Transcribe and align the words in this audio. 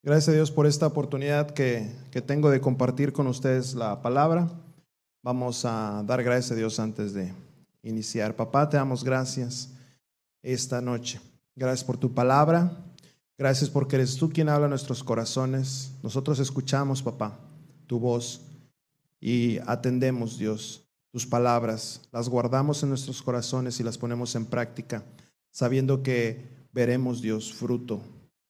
Gracias 0.00 0.28
a 0.28 0.32
Dios 0.32 0.52
por 0.52 0.66
esta 0.66 0.86
oportunidad 0.86 1.50
que, 1.50 1.90
que, 2.12 2.22
tengo 2.22 2.50
de 2.50 2.60
compartir 2.60 3.12
con 3.12 3.26
ustedes 3.26 3.74
la 3.74 4.00
palabra. 4.00 4.48
Vamos 5.24 5.64
a 5.64 6.04
dar 6.06 6.22
gracias 6.22 6.52
a 6.52 6.54
Dios 6.54 6.78
antes 6.78 7.12
de 7.14 7.34
iniciar. 7.82 8.36
Papá, 8.36 8.68
te 8.68 8.76
damos 8.76 9.02
gracias 9.02 9.70
esta 10.40 10.80
noche. 10.80 11.20
Gracias 11.56 11.82
por 11.82 11.96
tu 11.96 12.14
palabra. 12.14 12.70
Gracias 13.36 13.68
porque 13.70 13.96
eres 13.96 14.16
tú 14.16 14.30
quien 14.30 14.48
habla 14.48 14.66
a 14.66 14.70
nuestros 14.70 15.02
corazones. 15.02 15.90
Nosotros 16.04 16.38
escuchamos, 16.38 17.02
papá, 17.02 17.36
tu 17.88 17.98
voz 17.98 18.42
y 19.20 19.58
atendemos, 19.66 20.38
Dios, 20.38 20.86
tus 21.10 21.26
palabras. 21.26 22.02
Las 22.12 22.28
guardamos 22.28 22.84
en 22.84 22.90
nuestros 22.90 23.20
corazones 23.20 23.80
y 23.80 23.82
las 23.82 23.98
ponemos 23.98 24.36
en 24.36 24.46
práctica, 24.46 25.02
sabiendo 25.50 26.04
que 26.04 26.68
veremos, 26.72 27.20
Dios, 27.20 27.52
fruto 27.52 28.00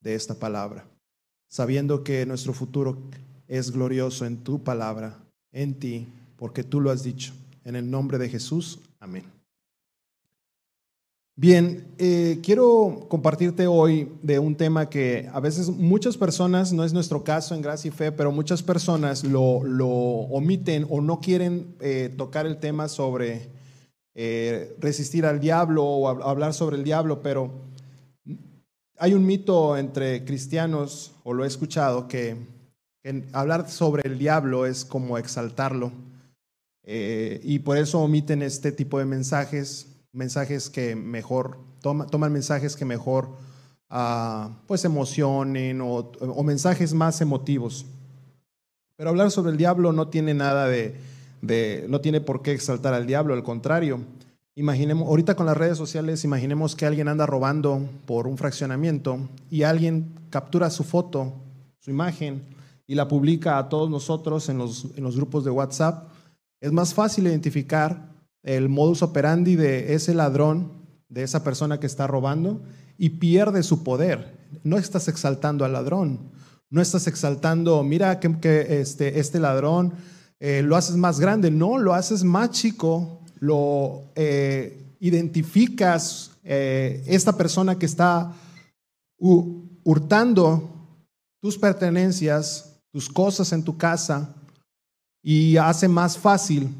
de 0.02 0.14
esta 0.14 0.34
palabra 0.34 0.84
sabiendo 1.48 2.04
que 2.04 2.24
nuestro 2.26 2.52
futuro 2.52 2.98
es 3.48 3.72
glorioso 3.72 4.26
en 4.26 4.38
tu 4.38 4.62
palabra, 4.62 5.18
en 5.52 5.74
ti, 5.74 6.06
porque 6.36 6.62
tú 6.62 6.80
lo 6.80 6.90
has 6.90 7.02
dicho. 7.02 7.32
En 7.64 7.76
el 7.76 7.90
nombre 7.90 8.18
de 8.18 8.28
Jesús, 8.28 8.78
amén. 9.00 9.24
Bien, 11.40 11.86
eh, 11.98 12.40
quiero 12.42 13.06
compartirte 13.08 13.68
hoy 13.68 14.08
de 14.22 14.40
un 14.40 14.56
tema 14.56 14.90
que 14.90 15.30
a 15.32 15.38
veces 15.38 15.68
muchas 15.68 16.16
personas, 16.16 16.72
no 16.72 16.84
es 16.84 16.92
nuestro 16.92 17.22
caso 17.22 17.54
en 17.54 17.62
Gracia 17.62 17.90
y 17.90 17.92
Fe, 17.92 18.10
pero 18.10 18.32
muchas 18.32 18.60
personas 18.60 19.22
lo, 19.22 19.42
omiten 19.44 20.84
o 20.90 21.00
no 21.00 21.20
quieren 21.20 21.76
eh, 21.78 22.12
tocar 22.16 22.44
el 22.44 22.58
tema 22.58 22.88
sobre 22.88 23.50
eh, 24.16 24.74
resistir 24.80 25.24
al 25.26 25.38
diablo 25.38 25.84
o 25.84 26.08
hablar 26.08 26.54
sobre 26.54 26.76
el 26.76 26.82
diablo, 26.82 27.22
pero 27.22 27.52
hay 28.98 29.14
un 29.14 29.24
mito 29.26 29.76
entre 29.76 30.24
cristianos, 30.24 31.12
o 31.24 31.32
lo 31.32 31.44
he 31.44 31.46
escuchado, 31.46 32.08
que, 32.08 32.36
hablar 33.32 33.70
sobre 33.70 34.06
el 34.06 34.18
diablo 34.18 34.66
es 34.66 34.84
como 34.84 35.16
exaltarlo. 35.18 35.92
Eh, 36.82 37.40
y 37.42 37.60
por 37.60 37.76
eso 37.76 38.00
omiten 38.00 38.42
este 38.42 38.72
tipo 38.72 38.98
de 38.98 39.04
mensajes, 39.04 39.86
mensajes 40.12 40.68
que 40.68 40.96
mejor, 40.96 41.58
toman 41.80 42.32
mensajes 42.32 42.76
que 42.76 42.84
mejor 42.84 43.30
uh, 43.90 44.50
pues 44.66 44.84
emocionen 44.84 45.80
o, 45.82 46.12
mensajes 46.42 46.92
más 46.92 47.20
emotivos. 47.20 47.86
Pero 48.96 49.10
hablar 49.10 49.30
sobre 49.30 49.52
el 49.52 49.58
diablo 49.58 49.92
no 49.92 50.08
tiene 50.08 50.34
nada 50.34 50.66
de, 50.66 50.96
de, 51.40 51.86
no 51.88 52.00
tiene 52.00 52.20
por 52.20 52.42
qué 52.42 52.52
exaltar 52.52 52.94
al 52.94 53.06
diablo, 53.06 53.34
al 53.34 53.42
contrario. 53.42 54.00
Imaginemos, 54.58 55.06
ahorita 55.06 55.36
con 55.36 55.46
las 55.46 55.56
redes 55.56 55.78
sociales, 55.78 56.24
imaginemos 56.24 56.74
que 56.74 56.84
alguien 56.84 57.06
anda 57.06 57.26
robando 57.26 57.88
por 58.06 58.26
un 58.26 58.36
fraccionamiento 58.36 59.28
y 59.48 59.62
alguien 59.62 60.18
captura 60.30 60.68
su 60.68 60.82
foto, 60.82 61.32
su 61.78 61.90
imagen 61.90 62.42
y 62.84 62.96
la 62.96 63.06
publica 63.06 63.56
a 63.56 63.68
todos 63.68 63.88
nosotros 63.88 64.48
en 64.48 64.58
los, 64.58 64.88
en 64.96 65.04
los 65.04 65.14
grupos 65.14 65.44
de 65.44 65.52
WhatsApp. 65.52 66.08
Es 66.60 66.72
más 66.72 66.92
fácil 66.92 67.28
identificar 67.28 68.10
el 68.42 68.68
modus 68.68 69.02
operandi 69.02 69.54
de 69.54 69.94
ese 69.94 70.12
ladrón, 70.12 70.72
de 71.08 71.22
esa 71.22 71.44
persona 71.44 71.78
que 71.78 71.86
está 71.86 72.08
robando 72.08 72.60
y 72.96 73.10
pierde 73.10 73.62
su 73.62 73.84
poder. 73.84 74.38
No 74.64 74.76
estás 74.76 75.06
exaltando 75.06 75.66
al 75.66 75.72
ladrón, 75.72 76.32
no 76.68 76.82
estás 76.82 77.06
exaltando, 77.06 77.84
mira 77.84 78.18
que, 78.18 78.80
este, 78.80 79.20
este 79.20 79.38
ladrón 79.38 79.92
eh, 80.40 80.62
lo 80.64 80.74
haces 80.74 80.96
más 80.96 81.20
grande, 81.20 81.52
no, 81.52 81.78
lo 81.78 81.94
haces 81.94 82.24
más 82.24 82.50
chico 82.50 83.17
lo 83.40 84.04
eh, 84.14 84.84
identificas, 85.00 86.32
eh, 86.44 87.02
esta 87.06 87.36
persona 87.36 87.78
que 87.78 87.86
está 87.86 88.32
hurtando 89.18 90.70
tus 91.40 91.58
pertenencias, 91.58 92.80
tus 92.92 93.08
cosas 93.08 93.52
en 93.52 93.64
tu 93.64 93.76
casa, 93.76 94.34
y 95.22 95.56
hace 95.56 95.88
más 95.88 96.16
fácil 96.16 96.74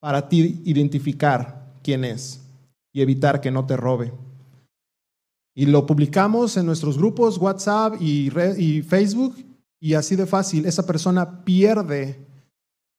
para 0.00 0.28
ti 0.28 0.60
identificar 0.64 1.72
quién 1.82 2.04
es 2.04 2.40
y 2.92 3.00
evitar 3.00 3.40
que 3.40 3.50
no 3.50 3.66
te 3.66 3.76
robe. 3.76 4.12
Y 5.54 5.66
lo 5.66 5.86
publicamos 5.86 6.56
en 6.56 6.66
nuestros 6.66 6.96
grupos 6.96 7.38
WhatsApp 7.38 8.00
y, 8.00 8.30
y 8.58 8.82
Facebook 8.82 9.36
y 9.80 9.94
así 9.94 10.14
de 10.16 10.26
fácil, 10.26 10.64
esa 10.66 10.86
persona 10.86 11.44
pierde 11.44 12.24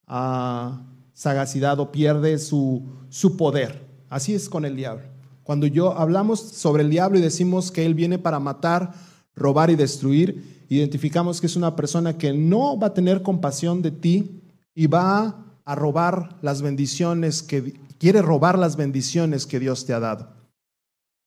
a 0.06 0.82
sagacidad 1.14 1.80
o 1.80 1.92
pierde 1.92 2.38
su, 2.40 2.84
su 3.10 3.38
poder. 3.38 3.88
Así 4.10 4.34
es 4.34 4.50
con 4.50 4.66
el 4.66 4.76
diablo. 4.76 5.06
Cuando 5.44 5.68
yo 5.68 5.98
hablamos 5.98 6.40
sobre 6.40 6.84
el 6.84 6.90
diablo 6.90 7.20
y 7.20 7.22
decimos 7.22 7.72
que 7.72 7.86
él 7.86 7.94
viene 7.94 8.18
para 8.18 8.40
matar, 8.40 8.94
robar 9.36 9.70
y 9.70 9.76
destruir, 9.76 10.66
identificamos 10.70 11.42
que 11.42 11.48
es 11.48 11.56
una 11.56 11.76
persona 11.76 12.18
que 12.18 12.34
no 12.34 12.80
va 12.80 12.88
a 12.88 12.94
tener 12.94 13.22
compasión 13.22 13.82
de 13.82 13.92
ti 13.92 14.42
y 14.74 14.88
va 14.88 15.46
a 15.66 15.76
robar 15.76 16.38
las 16.42 16.62
bendiciones 16.62 17.44
que 17.44 17.74
quiere 17.98 18.22
robar 18.22 18.58
las 18.58 18.76
bendiciones 18.76 19.46
que 19.46 19.60
Dios 19.60 19.86
te 19.86 19.94
ha 19.94 20.00
dado. 20.00 20.34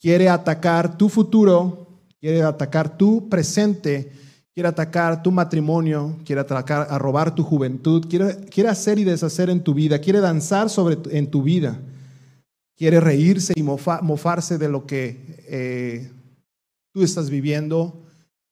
Quiere 0.01 0.29
atacar 0.29 0.99
tu 0.99 1.09
futuro, 1.09 2.03
quiere 2.21 2.43
atacar 2.43 2.97
tu 2.97 3.29
presente 3.29 4.13
quiere 4.57 4.71
atacar 4.71 5.23
tu 5.23 5.31
matrimonio, 5.31 6.17
quiere 6.25 6.41
atacar 6.41 6.87
a 6.89 6.99
robar 6.99 7.35
tu 7.35 7.43
juventud, 7.43 8.07
quiere, 8.09 8.47
quiere 8.47 8.71
hacer 8.71 8.99
y 8.99 9.05
deshacer 9.05 9.51
en 9.51 9.63
tu 9.63 9.75
vida, 9.75 9.99
quiere 9.99 10.19
danzar 10.19 10.71
sobre, 10.71 10.97
en 11.11 11.31
tu 11.31 11.43
vida, 11.43 11.79
quiere 12.75 12.99
reírse 12.99 13.53
y 13.55 13.63
mofarse 13.63 14.57
de 14.57 14.71
lo 14.71 14.87
que 14.87 15.45
eh, 15.47 16.11
tú 16.91 17.03
estás 17.03 17.29
viviendo 17.29 18.03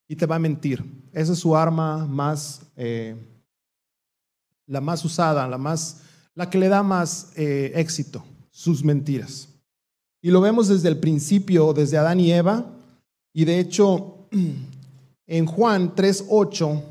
y 0.07 0.17
te 0.17 0.27
va 0.27 0.37
a 0.37 0.39
mentir. 0.39 0.85
Esa 1.15 1.33
es 1.33 1.39
su 1.39 1.57
arma 1.57 2.07
más, 2.07 2.61
eh, 2.77 3.17
la 4.67 4.83
más 4.83 5.03
usada, 5.07 5.49
la, 5.49 5.57
más, 5.57 6.03
la 6.35 6.51
que 6.51 6.59
le 6.59 6.69
da 6.69 6.83
más 6.83 7.33
eh, 7.35 7.73
éxito, 7.77 8.23
sus 8.51 8.85
mentiras. 8.85 9.49
Y 10.21 10.31
lo 10.31 10.43
vemos 10.43 10.69
desde 10.69 10.89
el 10.89 10.99
principio, 10.99 11.73
desde 11.73 11.97
Adán 11.97 12.21
y 12.21 12.31
Eva, 12.31 12.67
y 13.33 13.47
de 13.47 13.59
hecho 13.59 14.29
en 15.27 15.47
Juan 15.47 15.95
3.8, 15.95 16.83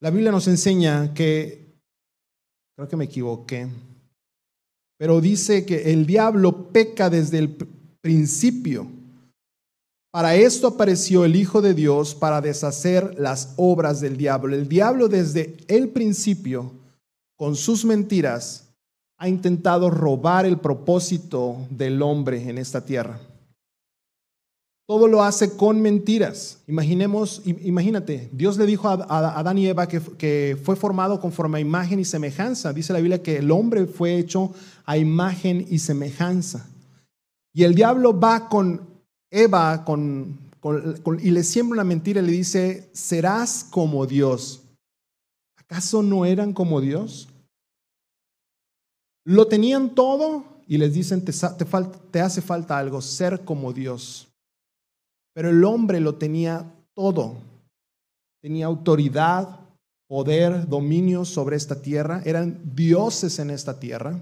la 0.00 0.10
Biblia 0.10 0.30
nos 0.30 0.46
enseña 0.48 1.14
que, 1.14 1.80
creo 2.76 2.88
que 2.88 2.96
me 2.96 3.06
equivoqué, 3.06 3.68
pero 4.98 5.20
dice 5.20 5.64
que 5.64 5.92
el 5.92 6.06
diablo 6.06 6.72
peca 6.72 7.10
desde 7.10 7.38
el 7.38 7.56
principio. 8.00 8.86
Para 10.12 10.36
esto 10.36 10.68
apareció 10.68 11.24
el 11.24 11.34
Hijo 11.34 11.60
de 11.60 11.74
Dios 11.74 12.14
para 12.14 12.40
deshacer 12.40 13.18
las 13.18 13.54
obras 13.56 14.00
del 14.00 14.16
diablo. 14.16 14.54
El 14.54 14.68
diablo 14.68 15.08
desde 15.08 15.56
el 15.66 15.88
principio, 15.88 16.70
con 17.36 17.56
sus 17.56 17.84
mentiras, 17.84 18.68
ha 19.18 19.28
intentado 19.28 19.90
robar 19.90 20.46
el 20.46 20.58
propósito 20.58 21.66
del 21.70 22.00
hombre 22.02 22.48
en 22.48 22.58
esta 22.58 22.84
tierra. 22.84 23.18
Todo 24.86 25.08
lo 25.08 25.22
hace 25.22 25.56
con 25.56 25.80
mentiras. 25.80 26.62
Imaginemos, 26.66 27.42
imagínate, 27.44 28.28
Dios 28.32 28.58
le 28.58 28.66
dijo 28.66 28.88
a, 28.88 29.38
Adán 29.38 29.56
y 29.56 29.66
Eva 29.66 29.88
que, 29.88 30.00
que, 30.18 30.58
fue 30.62 30.76
formado 30.76 31.20
conforme 31.20 31.58
a 31.58 31.60
imagen 31.62 32.00
y 32.00 32.04
semejanza. 32.04 32.72
Dice 32.72 32.92
la 32.92 32.98
Biblia 32.98 33.22
que 33.22 33.38
el 33.38 33.50
hombre 33.50 33.86
fue 33.86 34.18
hecho 34.18 34.52
a 34.84 34.98
imagen 34.98 35.66
y 35.70 35.78
semejanza. 35.78 36.68
Y 37.54 37.62
el 37.62 37.74
diablo 37.74 38.18
va 38.18 38.48
con 38.48 38.94
Eva 39.30 39.84
con, 39.84 40.38
y 41.20 41.30
le 41.30 41.42
siembra 41.42 41.74
una 41.74 41.84
mentira 41.84 42.20
y 42.20 42.26
le 42.26 42.32
dice, 42.32 42.88
serás 42.92 43.64
como 43.64 44.06
Dios. 44.06 44.62
¿Acaso 45.56 46.02
no 46.02 46.24
eran 46.24 46.52
como 46.52 46.80
Dios? 46.80 47.28
Lo 49.24 49.46
tenían 49.46 49.94
todo 49.94 50.44
y 50.68 50.78
les 50.78 50.92
dicen, 50.92 51.24
te, 51.24 51.32
te 52.10 52.20
hace 52.20 52.42
falta 52.42 52.78
algo, 52.78 53.00
ser 53.00 53.44
como 53.44 53.72
Dios. 53.72 54.28
Pero 55.34 55.50
el 55.50 55.62
hombre 55.64 56.00
lo 56.00 56.14
tenía 56.14 56.72
todo. 56.94 57.36
Tenía 58.40 58.66
autoridad, 58.66 59.60
poder, 60.08 60.68
dominio 60.68 61.24
sobre 61.24 61.56
esta 61.56 61.82
tierra. 61.82 62.22
Eran 62.24 62.60
dioses 62.74 63.38
en 63.38 63.50
esta 63.50 63.78
tierra. 63.80 64.18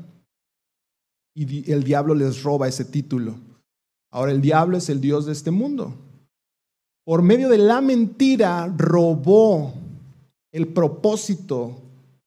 Y 1.34 1.70
el 1.70 1.84
diablo 1.84 2.14
les 2.14 2.42
roba 2.42 2.68
ese 2.68 2.84
título. 2.84 3.36
Ahora 4.10 4.32
el 4.32 4.40
diablo 4.40 4.76
es 4.76 4.88
el 4.88 5.00
dios 5.00 5.26
de 5.26 5.32
este 5.32 5.50
mundo. 5.50 5.94
Por 7.04 7.22
medio 7.22 7.48
de 7.48 7.58
la 7.58 7.80
mentira 7.80 8.72
robó 8.76 9.72
el 10.52 10.68
propósito 10.68 11.80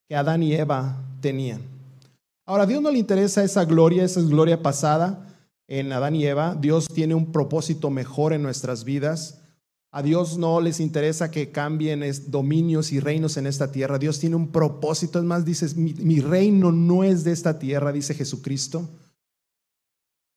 que 0.08 0.16
Adán 0.16 0.44
y 0.44 0.54
Eva 0.54 1.02
tenían. 1.22 1.62
Ahora 2.48 2.64
a 2.64 2.66
Dios 2.68 2.82
no 2.82 2.92
le 2.92 3.00
interesa 3.00 3.44
esa 3.44 3.66
gloria, 3.66 4.04
esa 4.04 4.22
gloria 4.22 4.62
pasada 4.62 5.26
en 5.68 5.92
Adán 5.92 6.16
y 6.16 6.26
Eva. 6.26 6.56
Dios 6.56 6.88
tiene 6.88 7.16
un 7.16 7.32
propósito 7.32 7.90
mejor 7.90 8.34
en 8.34 8.44
nuestras 8.44 8.84
vidas. 8.84 9.42
A 9.92 10.04
Dios 10.04 10.38
no 10.38 10.60
les 10.60 10.82
interesa 10.82 11.32
que 11.32 11.52
cambien 11.52 12.04
dominios 12.28 12.92
y 12.92 13.00
reinos 13.00 13.38
en 13.38 13.48
esta 13.48 13.72
tierra. 13.72 13.98
Dios 13.98 14.20
tiene 14.20 14.36
un 14.36 14.52
propósito. 14.52 15.20
Es 15.20 15.26
más, 15.26 15.46
dices, 15.46 15.78
mi, 15.78 16.20
reino 16.20 16.72
no 16.74 17.06
es 17.06 17.24
de 17.24 17.32
esta 17.32 17.60
tierra, 17.60 17.94
dice 17.94 18.14
Jesucristo. 18.14 18.90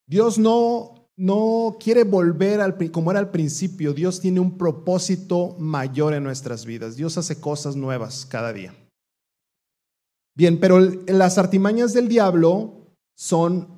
Dios 0.07 0.39
no, 0.39 1.11
no 1.17 1.77
quiere 1.81 2.05
volver 2.05 2.61
al, 2.61 2.79
como 2.93 3.11
era 3.11 3.19
al 3.19 3.33
principio. 3.33 3.93
Dios 3.93 4.21
tiene 4.21 4.39
un 4.39 4.57
propósito 4.57 5.57
mayor 5.59 6.15
en 6.15 6.23
nuestras 6.23 6.65
vidas. 6.65 6.95
Dios 6.95 7.19
hace 7.19 7.41
cosas 7.41 7.75
nuevas 7.75 8.25
cada 8.27 8.53
día. 8.53 8.75
Bien, 10.37 10.61
pero 10.61 10.79
las 10.79 11.37
artimañas 11.37 11.93
del 11.93 12.07
diablo 12.07 12.95
son, 13.17 13.78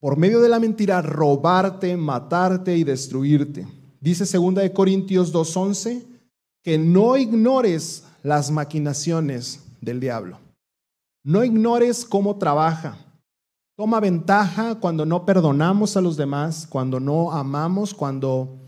por 0.00 0.16
medio 0.16 0.40
de 0.40 0.48
la 0.48 0.58
mentira, 0.58 1.02
robarte, 1.02 1.96
matarte 1.96 2.76
y 2.76 2.84
destruirte. 2.84 3.66
Dice 4.00 4.24
2 4.24 4.54
de 4.54 4.72
Corintios 4.72 5.32
2:11 5.32 6.06
que 6.62 6.78
no 6.78 7.16
ignores 7.16 8.04
las 8.22 8.50
maquinaciones 8.50 9.62
del 9.80 10.00
diablo. 10.00 10.38
No 11.22 11.44
ignores 11.44 12.04
cómo 12.04 12.36
trabaja. 12.36 12.96
Toma 13.76 14.00
ventaja 14.00 14.74
cuando 14.76 15.06
no 15.06 15.24
perdonamos 15.24 15.96
a 15.96 16.00
los 16.00 16.16
demás, 16.16 16.66
cuando 16.66 17.00
no 17.00 17.32
amamos, 17.32 17.94
cuando 17.94 18.58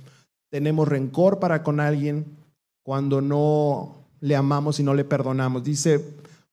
tenemos 0.51 0.89
rencor 0.89 1.39
para 1.39 1.63
con 1.63 1.81
alguien, 1.81 2.37
cuando 2.83 3.21
no 3.21 4.07
le 4.21 4.37
amamos 4.37 4.81
y 4.81 4.83
no 4.83 4.95
le 4.95 5.05
perdonamos. 5.05 5.65
Dice, 5.65 6.03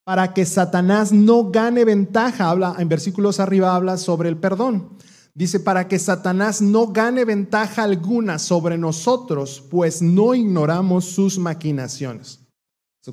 para 0.09 0.33
que 0.33 0.43
Satanás 0.43 1.11
no 1.11 1.51
gane 1.51 1.85
ventaja, 1.85 2.49
habla 2.49 2.75
en 2.79 2.89
versículos 2.89 3.39
arriba 3.39 3.75
habla 3.75 3.95
sobre 3.95 4.27
el 4.27 4.37
perdón. 4.37 4.97
Dice, 5.35 5.59
para 5.59 5.87
que 5.87 5.99
Satanás 5.99 6.63
no 6.63 6.87
gane 6.87 7.25
ventaja 7.25 7.83
alguna 7.83 8.39
sobre 8.39 8.79
nosotros, 8.79 9.63
pues 9.69 10.01
no 10.01 10.33
ignoramos 10.33 11.05
sus 11.05 11.37
maquinaciones. 11.37 12.39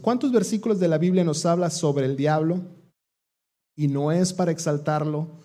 ¿Cuántos 0.00 0.32
versículos 0.32 0.80
de 0.80 0.88
la 0.88 0.96
Biblia 0.96 1.22
nos 1.22 1.44
habla 1.44 1.68
sobre 1.68 2.06
el 2.06 2.16
diablo? 2.16 2.62
Y 3.76 3.88
no 3.88 4.10
es 4.10 4.32
para 4.32 4.50
exaltarlo, 4.50 5.42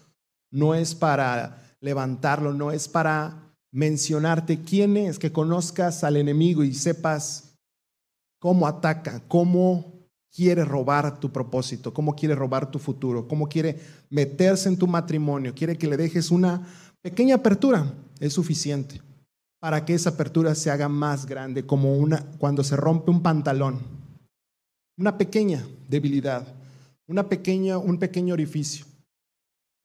no 0.51 0.73
es 0.73 0.95
para 0.95 1.75
levantarlo, 1.81 2.53
no 2.53 2.71
es 2.71 2.87
para 2.87 3.53
mencionarte 3.73 4.61
quién 4.61 4.95
es, 4.95 5.19
que 5.19 5.33
conozcas 5.33 6.05
al 6.05 6.15
enemigo 6.15 6.63
y 6.63 6.73
sepas 6.73 7.57
cómo 8.39 8.67
ataca, 8.67 9.21
cómo 9.27 10.00
quiere 10.33 10.63
robar 10.63 11.19
tu 11.19 11.31
propósito, 11.31 11.93
cómo 11.93 12.15
quiere 12.15 12.35
robar 12.35 12.71
tu 12.71 12.79
futuro, 12.79 13.27
cómo 13.27 13.47
quiere 13.47 13.79
meterse 14.09 14.69
en 14.69 14.77
tu 14.77 14.87
matrimonio, 14.87 15.53
quiere 15.53 15.77
que 15.77 15.87
le 15.87 15.97
dejes 15.97 16.31
una 16.31 16.65
pequeña 17.01 17.35
apertura, 17.35 17.93
es 18.19 18.33
suficiente 18.33 19.01
para 19.61 19.85
que 19.85 19.93
esa 19.93 20.09
apertura 20.09 20.55
se 20.55 20.71
haga 20.71 20.89
más 20.89 21.27
grande, 21.27 21.65
como 21.65 21.95
una 21.95 22.25
cuando 22.39 22.63
se 22.63 22.75
rompe 22.75 23.11
un 23.11 23.21
pantalón. 23.21 23.79
Una 24.97 25.17
pequeña 25.19 25.63
debilidad, 25.87 26.47
una 27.07 27.29
pequeña, 27.29 27.77
un 27.77 27.99
pequeño 27.99 28.33
orificio. 28.33 28.85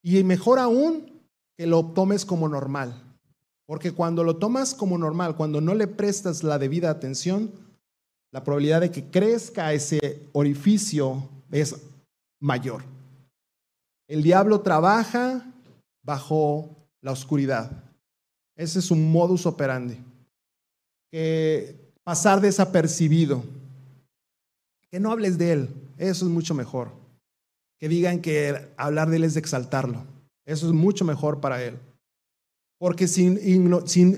Y 0.03 0.25
mejor 0.25 0.59
aún 0.59 1.23
que 1.59 1.67
lo 1.67 1.85
tomes 1.93 2.25
como 2.25 2.49
normal, 2.49 3.03
porque 3.67 3.93
cuando 3.93 4.25
lo 4.25 4.37
tomas 4.37 4.75
como 4.75 4.97
normal, 4.97 5.37
cuando 5.37 5.61
no 5.61 5.75
le 5.75 5.87
prestas 5.87 6.43
la 6.43 6.59
debida 6.59 6.91
atención, 6.91 7.51
la 8.33 8.45
probabilidad 8.45 8.81
de 8.81 8.91
que 8.91 9.05
crezca 9.05 9.73
ese 9.73 10.29
orificio 10.33 11.29
es 11.51 11.75
mayor. 12.41 12.83
El 14.09 14.23
diablo 14.23 14.61
trabaja 14.61 15.45
bajo 16.05 16.69
la 17.01 17.13
oscuridad. 17.13 17.71
Ese 18.57 18.79
es 18.79 18.91
un 18.91 19.11
modus 19.11 19.47
operandi. 19.47 19.99
Que 21.11 21.75
pasar 22.05 22.41
desapercibido. 22.41 23.45
Que 24.91 25.01
no 25.01 25.11
hables 25.11 25.39
de 25.39 25.53
él. 25.53 25.69
Eso 25.99 26.25
es 26.27 26.31
mucho 26.31 26.55
mejor. 26.55 26.91
Que 27.79 27.89
digan 27.89 28.21
que 28.21 28.73
hablar 28.77 29.11
de 29.11 29.17
él 29.17 29.25
es 29.25 29.37
exaltarlo. 29.37 30.05
Eso 30.47 30.67
es 30.67 30.73
mucho 30.73 31.05
mejor 31.05 31.41
para 31.41 31.63
él. 31.63 31.79
Porque 32.79 33.09
si, 33.09 33.25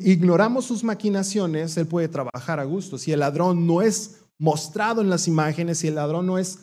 ignoramos 0.04 0.64
sus 0.64 0.82
maquinaciones, 0.82 1.76
él 1.76 1.86
puede 1.86 2.08
trabajar 2.08 2.58
a 2.58 2.64
gusto. 2.64 2.98
Si 2.98 3.12
el 3.12 3.20
ladrón 3.20 3.66
no 3.66 3.82
es 3.82 4.16
mostrado 4.38 5.00
en 5.00 5.10
las 5.10 5.28
imágenes, 5.28 5.78
si 5.78 5.88
el 5.88 5.94
ladrón 5.94 6.26
no 6.26 6.38
es 6.38 6.58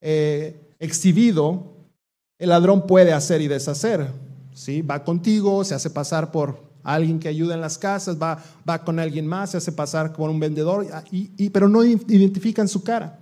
eh, 0.00 0.74
exhibido, 0.78 1.76
el 2.38 2.50
ladrón 2.50 2.86
puede 2.86 3.12
hacer 3.12 3.40
y 3.40 3.48
deshacer. 3.48 4.12
¿sí? 4.54 4.82
Va 4.82 5.02
contigo, 5.04 5.64
se 5.64 5.74
hace 5.74 5.90
pasar 5.90 6.30
por 6.30 6.70
alguien 6.82 7.18
que 7.18 7.28
ayuda 7.28 7.54
en 7.54 7.60
las 7.60 7.78
casas, 7.78 8.20
va, 8.20 8.42
va 8.68 8.84
con 8.84 8.98
alguien 8.98 9.26
más, 9.26 9.50
se 9.50 9.56
hace 9.56 9.72
pasar 9.72 10.12
por 10.12 10.30
un 10.30 10.40
vendedor, 10.40 10.86
y, 11.10 11.50
pero 11.50 11.68
no 11.68 11.84
identifican 11.84 12.68
su 12.68 12.82
cara. 12.82 13.18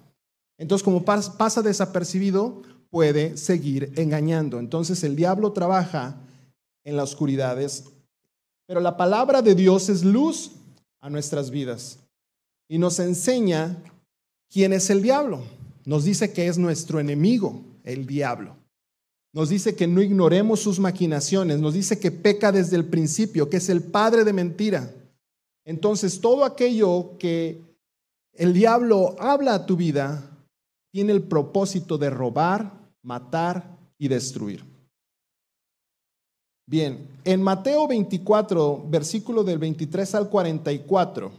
Entonces, 0.58 0.84
como 0.84 1.04
pasa 1.04 1.62
desapercibido, 1.62 2.62
puede 2.90 3.36
seguir 3.36 3.92
engañando. 3.96 4.58
Entonces, 4.58 5.02
el 5.04 5.16
diablo 5.16 5.52
trabaja 5.52 6.16
en 6.84 6.96
la 6.96 7.02
oscuridad. 7.02 7.58
Pero 8.68 8.80
la 8.82 8.98
palabra 8.98 9.40
de 9.40 9.54
Dios 9.54 9.88
es 9.88 10.04
luz 10.04 10.52
a 11.00 11.08
nuestras 11.08 11.50
vidas 11.50 11.98
y 12.68 12.78
nos 12.78 12.98
enseña 12.98 13.82
quién 14.50 14.74
es 14.74 14.90
el 14.90 15.00
diablo. 15.00 15.42
Nos 15.86 16.04
dice 16.04 16.34
que 16.34 16.48
es 16.48 16.58
nuestro 16.58 17.00
enemigo, 17.00 17.62
el 17.82 18.06
diablo. 18.06 18.56
Nos 19.32 19.48
dice 19.48 19.74
que 19.74 19.86
no 19.86 20.02
ignoremos 20.02 20.60
sus 20.60 20.78
maquinaciones. 20.78 21.60
Nos 21.60 21.72
dice 21.72 21.98
que 21.98 22.10
peca 22.10 22.52
desde 22.52 22.76
el 22.76 22.84
principio, 22.84 23.48
que 23.48 23.56
es 23.56 23.70
el 23.70 23.82
padre 23.82 24.22
de 24.24 24.34
mentira. 24.34 24.94
Entonces, 25.64 26.20
todo 26.20 26.44
aquello 26.44 27.16
que 27.18 27.62
el 28.34 28.52
diablo 28.52 29.16
habla 29.18 29.54
a 29.54 29.66
tu 29.66 29.76
vida 29.76 30.30
tiene 30.92 31.12
el 31.12 31.22
propósito 31.22 31.96
de 31.96 32.10
robar, 32.10 32.72
matar 33.02 33.78
y 33.96 34.08
destruir. 34.08 34.62
Bien, 36.68 37.08
en 37.24 37.42
Mateo 37.42 37.88
24, 37.88 38.84
versículo 38.90 39.42
del 39.42 39.56
23 39.56 40.14
al 40.16 40.28
44, 40.28 41.32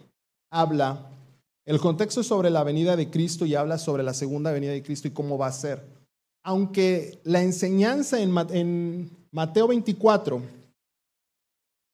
habla, 0.51 1.07
el 1.67 1.79
contexto 1.79 2.23
sobre 2.23 2.49
la 2.49 2.63
venida 2.63 2.95
de 2.95 3.11
Cristo 3.11 3.45
y 3.45 3.53
habla 3.53 3.77
sobre 3.77 4.01
la 4.01 4.15
segunda 4.15 4.51
venida 4.51 4.71
de 4.71 4.81
Cristo 4.81 5.07
y 5.07 5.11
cómo 5.11 5.37
va 5.37 5.45
a 5.45 5.51
ser. 5.51 5.85
Aunque 6.43 7.19
la 7.25 7.43
enseñanza 7.43 8.19
en, 8.19 8.35
en 8.49 9.11
Mateo 9.31 9.67
24, 9.67 10.41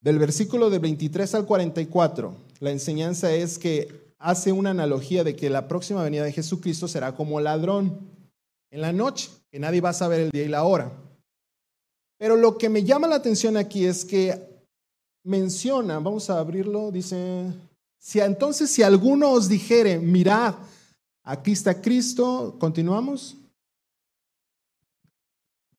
del 0.01 0.17
versículo 0.17 0.69
del 0.69 0.79
23 0.79 1.35
al 1.35 1.45
44, 1.45 2.33
la 2.61 2.71
enseñanza 2.71 3.33
es 3.33 3.59
que 3.59 4.13
hace 4.17 4.53
una 4.53 4.69
analogía 4.69 5.25
de 5.25 5.35
que 5.35 5.49
la 5.49 5.67
próxima 5.67 6.01
venida 6.03 6.23
de 6.23 6.31
Jesucristo 6.31 6.87
será 6.87 7.13
como 7.17 7.41
ladrón 7.41 7.99
en 8.71 8.79
la 8.79 8.93
noche, 8.93 9.29
que 9.51 9.59
nadie 9.59 9.81
va 9.81 9.89
a 9.89 9.93
saber 9.93 10.21
el 10.21 10.31
día 10.31 10.43
y 10.43 10.47
la 10.47 10.63
hora. 10.63 10.93
Pero 12.17 12.35
lo 12.37 12.57
que 12.57 12.69
me 12.69 12.83
llama 12.83 13.07
la 13.07 13.15
atención 13.15 13.57
aquí 13.57 13.85
es 13.85 14.05
que 14.05 14.55
menciona, 15.23 15.99
vamos 15.99 16.29
a 16.29 16.39
abrirlo, 16.39 16.91
dice, 16.91 17.51
si 17.97 18.19
entonces 18.19 18.69
si 18.69 18.83
alguno 18.83 19.31
os 19.31 19.49
dijere, 19.49 19.97
mirad, 19.99 20.55
aquí 21.23 21.51
está 21.51 21.81
Cristo, 21.81 22.55
continuamos. 22.59 23.35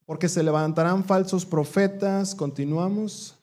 Porque 0.05 0.29
se 0.29 0.43
levantarán 0.43 1.05
falsos 1.05 1.47
profetas, 1.47 2.35
continuamos. 2.35 3.35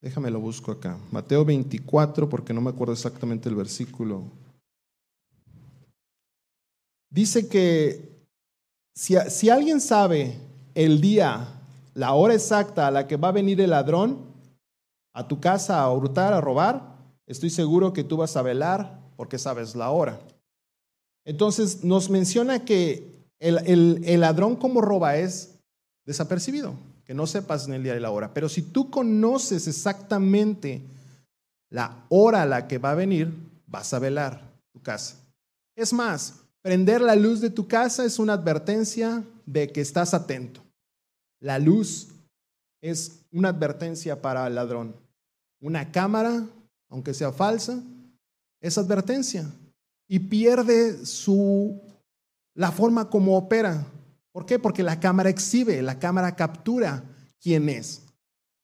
Déjame 0.00 0.30
lo 0.30 0.40
busco 0.40 0.70
acá. 0.70 0.98
Mateo 1.10 1.44
24, 1.44 2.28
porque 2.28 2.52
no 2.52 2.60
me 2.60 2.70
acuerdo 2.70 2.92
exactamente 2.92 3.48
el 3.48 3.56
versículo. 3.56 4.24
Dice 7.10 7.48
que 7.48 8.26
si, 8.94 9.16
si 9.28 9.50
alguien 9.50 9.80
sabe 9.80 10.47
el 10.78 11.00
día, 11.00 11.48
la 11.94 12.12
hora 12.12 12.34
exacta 12.34 12.86
a 12.86 12.92
la 12.92 13.08
que 13.08 13.16
va 13.16 13.28
a 13.28 13.32
venir 13.32 13.60
el 13.60 13.70
ladrón 13.70 14.18
a 15.12 15.26
tu 15.26 15.40
casa 15.40 15.80
a 15.80 15.92
hurtar, 15.92 16.32
a 16.32 16.40
robar, 16.40 16.96
estoy 17.26 17.50
seguro 17.50 17.92
que 17.92 18.04
tú 18.04 18.16
vas 18.16 18.36
a 18.36 18.42
velar 18.42 19.00
porque 19.16 19.40
sabes 19.40 19.74
la 19.74 19.90
hora. 19.90 20.20
Entonces 21.24 21.82
nos 21.82 22.10
menciona 22.10 22.64
que 22.64 23.26
el, 23.40 24.04
el 24.04 24.20
ladrón 24.20 24.54
como 24.54 24.80
roba 24.80 25.16
es 25.16 25.56
desapercibido, 26.06 26.74
que 27.04 27.12
no 27.12 27.26
sepas 27.26 27.66
en 27.66 27.74
el 27.74 27.82
día 27.82 27.96
y 27.96 28.00
la 28.00 28.12
hora. 28.12 28.32
Pero 28.32 28.48
si 28.48 28.62
tú 28.62 28.88
conoces 28.88 29.66
exactamente 29.66 30.80
la 31.70 32.04
hora 32.08 32.42
a 32.42 32.46
la 32.46 32.68
que 32.68 32.78
va 32.78 32.92
a 32.92 32.94
venir, 32.94 33.34
vas 33.66 33.92
a 33.94 33.98
velar 33.98 34.48
tu 34.72 34.80
casa. 34.80 35.16
Es 35.74 35.92
más, 35.92 36.34
prender 36.62 37.00
la 37.00 37.16
luz 37.16 37.40
de 37.40 37.50
tu 37.50 37.66
casa 37.66 38.04
es 38.04 38.20
una 38.20 38.34
advertencia 38.34 39.24
de 39.44 39.72
que 39.72 39.80
estás 39.80 40.14
atento. 40.14 40.67
La 41.40 41.58
luz 41.58 42.08
es 42.82 43.24
una 43.32 43.50
advertencia 43.50 44.20
para 44.20 44.46
el 44.46 44.54
ladrón. 44.54 44.94
Una 45.60 45.90
cámara, 45.90 46.46
aunque 46.88 47.14
sea 47.14 47.32
falsa, 47.32 47.82
es 48.60 48.78
advertencia 48.78 49.50
y 50.08 50.18
pierde 50.18 51.04
su 51.04 51.80
la 52.54 52.72
forma 52.72 53.08
como 53.08 53.36
opera. 53.36 53.86
¿Por 54.32 54.46
qué? 54.46 54.58
Porque 54.58 54.82
la 54.82 54.98
cámara 54.98 55.30
exhibe, 55.30 55.80
la 55.82 55.98
cámara 55.98 56.34
captura 56.34 57.04
quién 57.40 57.68
es. 57.68 58.02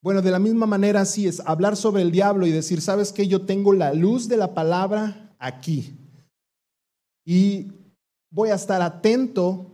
Bueno, 0.03 0.21
de 0.21 0.31
la 0.31 0.39
misma 0.39 0.67
manera 0.67 1.01
así 1.01 1.27
es 1.27 1.41
hablar 1.41 1.77
sobre 1.77 2.03
el 2.03 2.11
diablo 2.11 2.47
y 2.47 2.51
decir, 2.51 2.81
¿sabes 2.81 3.13
qué? 3.13 3.27
Yo 3.27 3.47
tengo 3.47 3.73
la 3.73 3.95
luz 3.95 4.29
de 4.29 4.37
la 4.37 4.53
palabra 4.53 5.35
aquí. 5.39 5.97
Y 7.25 7.73
voy 8.31 8.51
a 8.51 8.57
estar 8.57 8.83
atento 8.83 9.74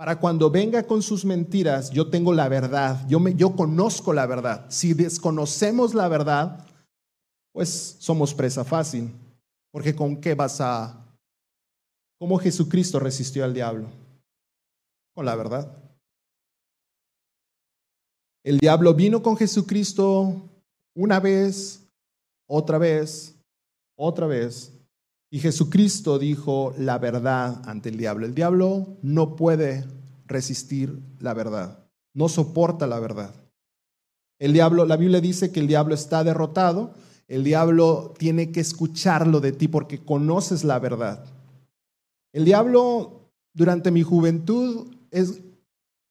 para 0.00 0.18
cuando 0.18 0.50
venga 0.50 0.82
con 0.86 1.02
sus 1.02 1.26
mentiras, 1.26 1.90
yo 1.90 2.08
tengo 2.08 2.32
la 2.32 2.48
verdad, 2.48 3.06
yo, 3.06 3.20
me, 3.20 3.34
yo 3.34 3.54
conozco 3.54 4.14
la 4.14 4.24
verdad. 4.24 4.64
Si 4.70 4.94
desconocemos 4.94 5.92
la 5.92 6.08
verdad, 6.08 6.66
pues 7.52 7.96
somos 7.98 8.32
presa 8.32 8.64
fácil, 8.64 9.12
porque 9.70 9.94
¿con 9.94 10.18
qué 10.18 10.34
vas 10.34 10.58
a... 10.62 11.06
¿Cómo 12.18 12.38
Jesucristo 12.38 12.98
resistió 12.98 13.44
al 13.44 13.52
diablo? 13.52 13.90
Con 15.14 15.26
la 15.26 15.36
verdad. 15.36 15.70
El 18.42 18.58
diablo 18.58 18.94
vino 18.94 19.22
con 19.22 19.36
Jesucristo 19.36 20.34
una 20.94 21.20
vez, 21.20 21.86
otra 22.48 22.78
vez, 22.78 23.36
otra 23.98 24.26
vez. 24.26 24.72
Y 25.30 25.38
Jesucristo 25.38 26.18
dijo 26.18 26.74
la 26.76 26.98
verdad 26.98 27.62
ante 27.68 27.88
el 27.88 27.96
diablo. 27.96 28.26
El 28.26 28.34
diablo 28.34 28.96
no 29.02 29.36
puede 29.36 29.84
resistir 30.26 31.00
la 31.20 31.34
verdad, 31.34 31.78
no 32.14 32.28
soporta 32.28 32.86
la 32.86 32.98
verdad. 32.98 33.32
El 34.40 34.52
diablo, 34.52 34.84
la 34.86 34.96
Biblia 34.96 35.20
dice 35.20 35.52
que 35.52 35.60
el 35.60 35.68
diablo 35.68 35.94
está 35.94 36.24
derrotado, 36.24 36.94
el 37.28 37.44
diablo 37.44 38.14
tiene 38.18 38.50
que 38.50 38.60
escucharlo 38.60 39.40
de 39.40 39.52
ti 39.52 39.68
porque 39.68 40.04
conoces 40.04 40.64
la 40.64 40.78
verdad. 40.78 41.24
El 42.32 42.44
diablo 42.44 43.30
durante 43.52 43.90
mi 43.90 44.02
juventud 44.02 44.88
es, 45.10 45.40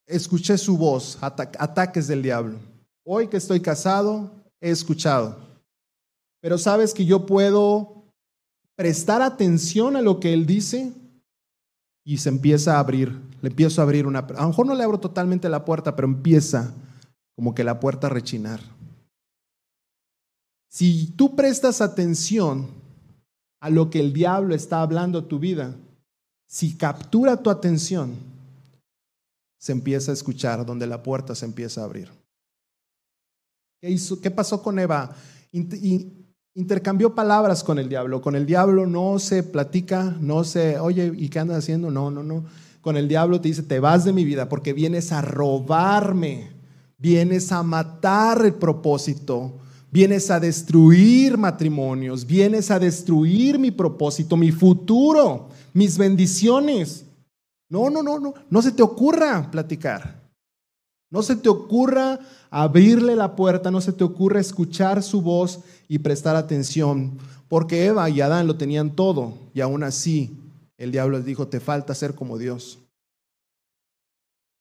escuché 0.05 0.57
su 0.57 0.77
voz, 0.77 1.17
ataques 1.21 2.07
del 2.07 2.21
diablo. 2.21 2.57
Hoy 3.03 3.27
que 3.27 3.37
estoy 3.37 3.59
casado, 3.59 4.31
he 4.61 4.69
escuchado. 4.69 5.37
Pero 6.41 6.57
sabes 6.57 6.93
que 6.93 7.05
yo 7.05 7.25
puedo 7.25 7.98
prestar 8.79 9.21
atención 9.21 9.97
a 9.97 10.01
lo 10.01 10.21
que 10.21 10.31
él 10.31 10.45
dice 10.45 10.93
y 12.05 12.17
se 12.19 12.29
empieza 12.29 12.77
a 12.77 12.79
abrir. 12.79 13.09
Le 13.41 13.49
empiezo 13.49 13.81
a 13.81 13.83
abrir 13.83 14.07
una... 14.07 14.19
A 14.19 14.41
lo 14.41 14.47
mejor 14.47 14.65
no 14.65 14.73
le 14.73 14.85
abro 14.85 15.01
totalmente 15.01 15.49
la 15.49 15.65
puerta, 15.65 15.97
pero 15.97 16.07
empieza 16.07 16.73
como 17.35 17.53
que 17.53 17.65
la 17.65 17.81
puerta 17.81 18.07
a 18.07 18.09
rechinar. 18.09 18.61
Si 20.69 21.07
tú 21.07 21.35
prestas 21.35 21.81
atención 21.81 22.69
a 23.59 23.69
lo 23.69 23.89
que 23.89 23.99
el 23.99 24.13
diablo 24.13 24.55
está 24.55 24.81
hablando 24.81 25.19
a 25.19 25.27
tu 25.27 25.39
vida, 25.39 25.75
si 26.47 26.77
captura 26.77 27.35
tu 27.35 27.49
atención, 27.49 28.15
se 29.59 29.73
empieza 29.73 30.11
a 30.11 30.13
escuchar, 30.13 30.65
donde 30.65 30.87
la 30.87 31.03
puerta 31.03 31.35
se 31.35 31.45
empieza 31.45 31.81
a 31.81 31.83
abrir. 31.83 32.09
¿Qué, 33.81 33.89
hizo? 33.89 34.21
¿Qué 34.21 34.31
pasó 34.31 34.63
con 34.63 34.79
Eva? 34.79 35.13
Intercambió 36.55 37.13
palabras 37.13 37.63
con 37.63 37.79
el 37.79 37.89
diablo. 37.89 38.21
Con 38.21 38.35
el 38.35 38.45
diablo 38.45 38.85
no 38.85 39.19
se 39.19 39.43
platica, 39.43 40.15
no 40.19 40.43
se, 40.43 40.79
oye, 40.79 41.11
¿y 41.15 41.29
qué 41.29 41.39
andas 41.39 41.59
haciendo? 41.59 41.91
No, 41.91 42.09
no, 42.09 42.23
no. 42.23 42.43
Con 42.81 42.97
el 42.97 43.07
diablo 43.07 43.39
te 43.39 43.49
dice, 43.49 43.63
te 43.63 43.79
vas 43.79 44.03
de 44.05 44.13
mi 44.13 44.23
vida 44.23 44.49
porque 44.49 44.73
vienes 44.73 45.11
a 45.11 45.21
robarme, 45.21 46.49
vienes 46.97 47.51
a 47.51 47.61
matar 47.61 48.45
el 48.45 48.55
propósito, 48.55 49.53
vienes 49.91 50.31
a 50.31 50.39
destruir 50.39 51.37
matrimonios, 51.37 52.25
vienes 52.25 52.71
a 52.71 52.79
destruir 52.79 53.59
mi 53.59 53.71
propósito, 53.71 54.35
mi 54.35 54.51
futuro, 54.51 55.49
mis 55.73 55.97
bendiciones. 55.97 57.05
No, 57.69 57.89
no, 57.89 58.01
no, 58.01 58.19
no, 58.19 58.33
no 58.49 58.61
se 58.61 58.71
te 58.71 58.81
ocurra 58.81 59.51
platicar. 59.51 60.18
No 61.11 61.23
se 61.23 61.35
te 61.35 61.49
ocurra 61.49 62.19
abrirle 62.49 63.15
la 63.15 63.35
puerta, 63.35 63.71
no 63.71 63.81
se 63.81 63.93
te 63.93 64.03
ocurra 64.03 64.39
escuchar 64.39 65.01
su 65.03 65.21
voz 65.21 65.59
y 65.87 65.99
prestar 65.99 66.35
atención, 66.35 67.17
porque 67.47 67.85
Eva 67.85 68.09
y 68.09 68.21
Adán 68.21 68.47
lo 68.47 68.57
tenían 68.57 68.95
todo 68.95 69.33
y 69.53 69.61
aún 69.61 69.83
así 69.83 70.31
el 70.77 70.91
diablo 70.91 71.17
les 71.17 71.25
dijo, 71.25 71.47
te 71.47 71.59
falta 71.59 71.93
ser 71.93 72.15
como 72.15 72.37
Dios. 72.37 72.79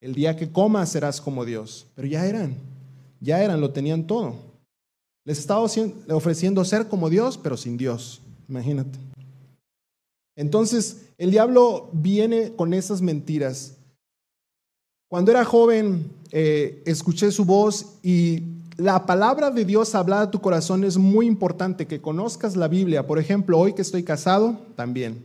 El 0.01 0.15
día 0.15 0.37
que 0.37 0.51
comas 0.51 0.91
serás 0.91 1.21
como 1.21 1.45
Dios, 1.45 1.87
pero 1.95 2.09
ya 2.09 2.27
eran, 2.27 2.57
ya 3.21 3.43
eran, 3.43 3.61
lo 3.61 3.71
tenían 3.71 4.07
todo. 4.07 4.37
Les 5.25 5.39
estaba 5.39 5.61
ofreciendo 5.61 6.65
ser 6.65 6.89
como 6.89 7.11
Dios, 7.11 7.37
pero 7.37 7.57
sin 7.57 7.77
Dios, 7.77 8.21
imagínate. 8.49 8.99
Entonces, 10.37 11.09
el 11.19 11.31
diablo 11.33 11.91
viene 11.93 12.53
con 12.55 12.73
esas 12.73 13.03
mentiras. 13.03 13.75
Cuando 15.09 15.31
era 15.31 15.45
joven, 15.45 16.11
eh, 16.33 16.83
escuché 16.85 17.33
su 17.33 17.47
voz 17.47 17.95
y 18.03 18.43
la 18.77 19.07
palabra 19.07 19.51
de 19.51 19.65
Dios 19.65 19.95
hablada 19.95 20.23
a 20.23 20.31
tu 20.31 20.41
corazón 20.41 20.85
es 20.85 20.99
muy 20.99 21.27
importante, 21.27 21.87
que 21.87 22.01
conozcas 22.01 22.57
la 22.57 22.69
Biblia. 22.69 23.07
Por 23.07 23.19
ejemplo, 23.19 23.59
hoy 23.59 23.73
que 23.73 23.83
estoy 23.83 24.05
casado, 24.05 24.59
también. 24.77 25.25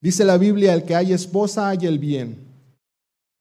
Dice 0.00 0.24
la 0.24 0.38
Biblia, 0.38 0.72
el 0.72 0.84
que 0.84 0.94
hay 0.94 1.12
esposa, 1.12 1.68
hay 1.68 1.84
el 1.86 1.98
bien. 1.98 2.38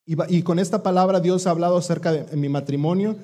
Y, 0.05 0.41
con 0.41 0.59
esta 0.59 0.83
palabra 0.83 1.21
Dios 1.21 1.47
ha 1.47 1.51
hablado 1.51 1.77
acerca 1.77 2.11
de 2.11 2.35
mi 2.35 2.49
matrimonio. 2.49 3.15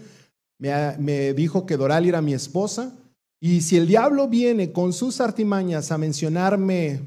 Me, 0.60 1.34
dijo 1.34 1.66
que 1.66 1.76
Doral 1.76 2.06
era 2.06 2.22
mi 2.22 2.34
esposa. 2.34 2.94
Y 3.42 3.62
si 3.62 3.78
el 3.78 3.88
diablo 3.88 4.28
viene 4.28 4.72
con 4.72 4.94
sus 4.94 5.20
artimañas 5.20 5.92
a 5.92 5.98
mencionarme 5.98 7.02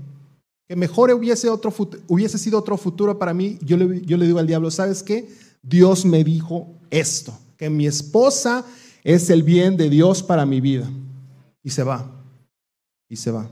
que 0.68 0.76
mejor 0.76 1.10
hubiese, 1.12 1.48
otro, 1.48 1.72
hubiese 2.08 2.36
sido 2.36 2.58
otro 2.58 2.76
futuro 2.76 3.18
para 3.18 3.32
mí, 3.32 3.58
yo 3.62 3.76
le, 3.76 4.02
yo 4.02 4.16
le 4.16 4.26
digo 4.26 4.38
al 4.38 4.46
diablo, 4.46 4.70
¿sabes 4.70 5.02
qué? 5.02 5.28
Dios 5.62 6.04
me 6.04 6.24
dijo 6.24 6.74
esto, 6.90 7.38
que 7.56 7.70
mi 7.70 7.86
esposa 7.86 8.66
es 9.04 9.30
el 9.30 9.42
bien 9.42 9.76
de 9.76 9.88
Dios 9.88 10.22
para 10.22 10.44
mi 10.44 10.60
vida. 10.60 10.88
Y 11.62 11.70
se 11.70 11.84
va, 11.84 12.10
y 13.08 13.16
se 13.16 13.30
va. 13.30 13.48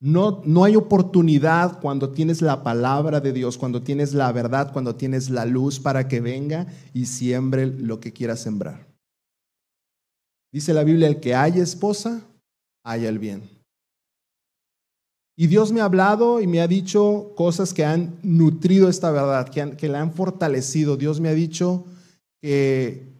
No, 0.00 0.42
no 0.44 0.64
hay 0.64 0.76
oportunidad 0.76 1.80
cuando 1.80 2.10
tienes 2.10 2.42
la 2.42 2.62
palabra 2.62 3.20
de 3.20 3.32
Dios, 3.32 3.56
cuando 3.56 3.82
tienes 3.82 4.12
la 4.12 4.30
verdad, 4.32 4.72
cuando 4.72 4.96
tienes 4.96 5.30
la 5.30 5.46
luz 5.46 5.80
para 5.80 6.08
que 6.08 6.20
venga 6.20 6.66
y 6.92 7.06
siembre 7.06 7.66
lo 7.66 8.00
que 8.00 8.12
quiera 8.12 8.36
sembrar. 8.36 8.86
Dice 10.52 10.74
la 10.74 10.84
Biblia, 10.84 11.08
el 11.08 11.20
que 11.20 11.34
haya 11.34 11.62
esposa, 11.62 12.22
haya 12.84 13.08
el 13.08 13.18
bien. 13.18 13.53
Y 15.36 15.48
Dios 15.48 15.72
me 15.72 15.80
ha 15.80 15.86
hablado 15.86 16.40
y 16.40 16.46
me 16.46 16.60
ha 16.60 16.68
dicho 16.68 17.32
cosas 17.36 17.74
que 17.74 17.84
han 17.84 18.18
nutrido 18.22 18.88
esta 18.88 19.10
verdad, 19.10 19.48
que, 19.48 19.88
la 19.88 20.00
han 20.00 20.12
fortalecido. 20.12 20.96
Dios 20.96 21.20
me 21.20 21.28
ha 21.28 21.34
dicho 21.34 21.84
que, 22.40 23.12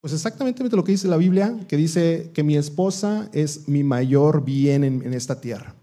pues 0.00 0.12
exactamente 0.12 0.64
lo 0.64 0.82
que 0.82 0.92
dice 0.92 1.06
la 1.06 1.16
Biblia, 1.16 1.56
que 1.68 1.76
dice 1.76 2.30
que 2.34 2.42
mi 2.42 2.56
esposa 2.56 3.30
es 3.32 3.68
mi 3.68 3.84
mayor 3.84 4.44
bien 4.44 4.82
en, 4.82 5.02
en 5.02 5.14
esta 5.14 5.40
tierra. 5.40 5.76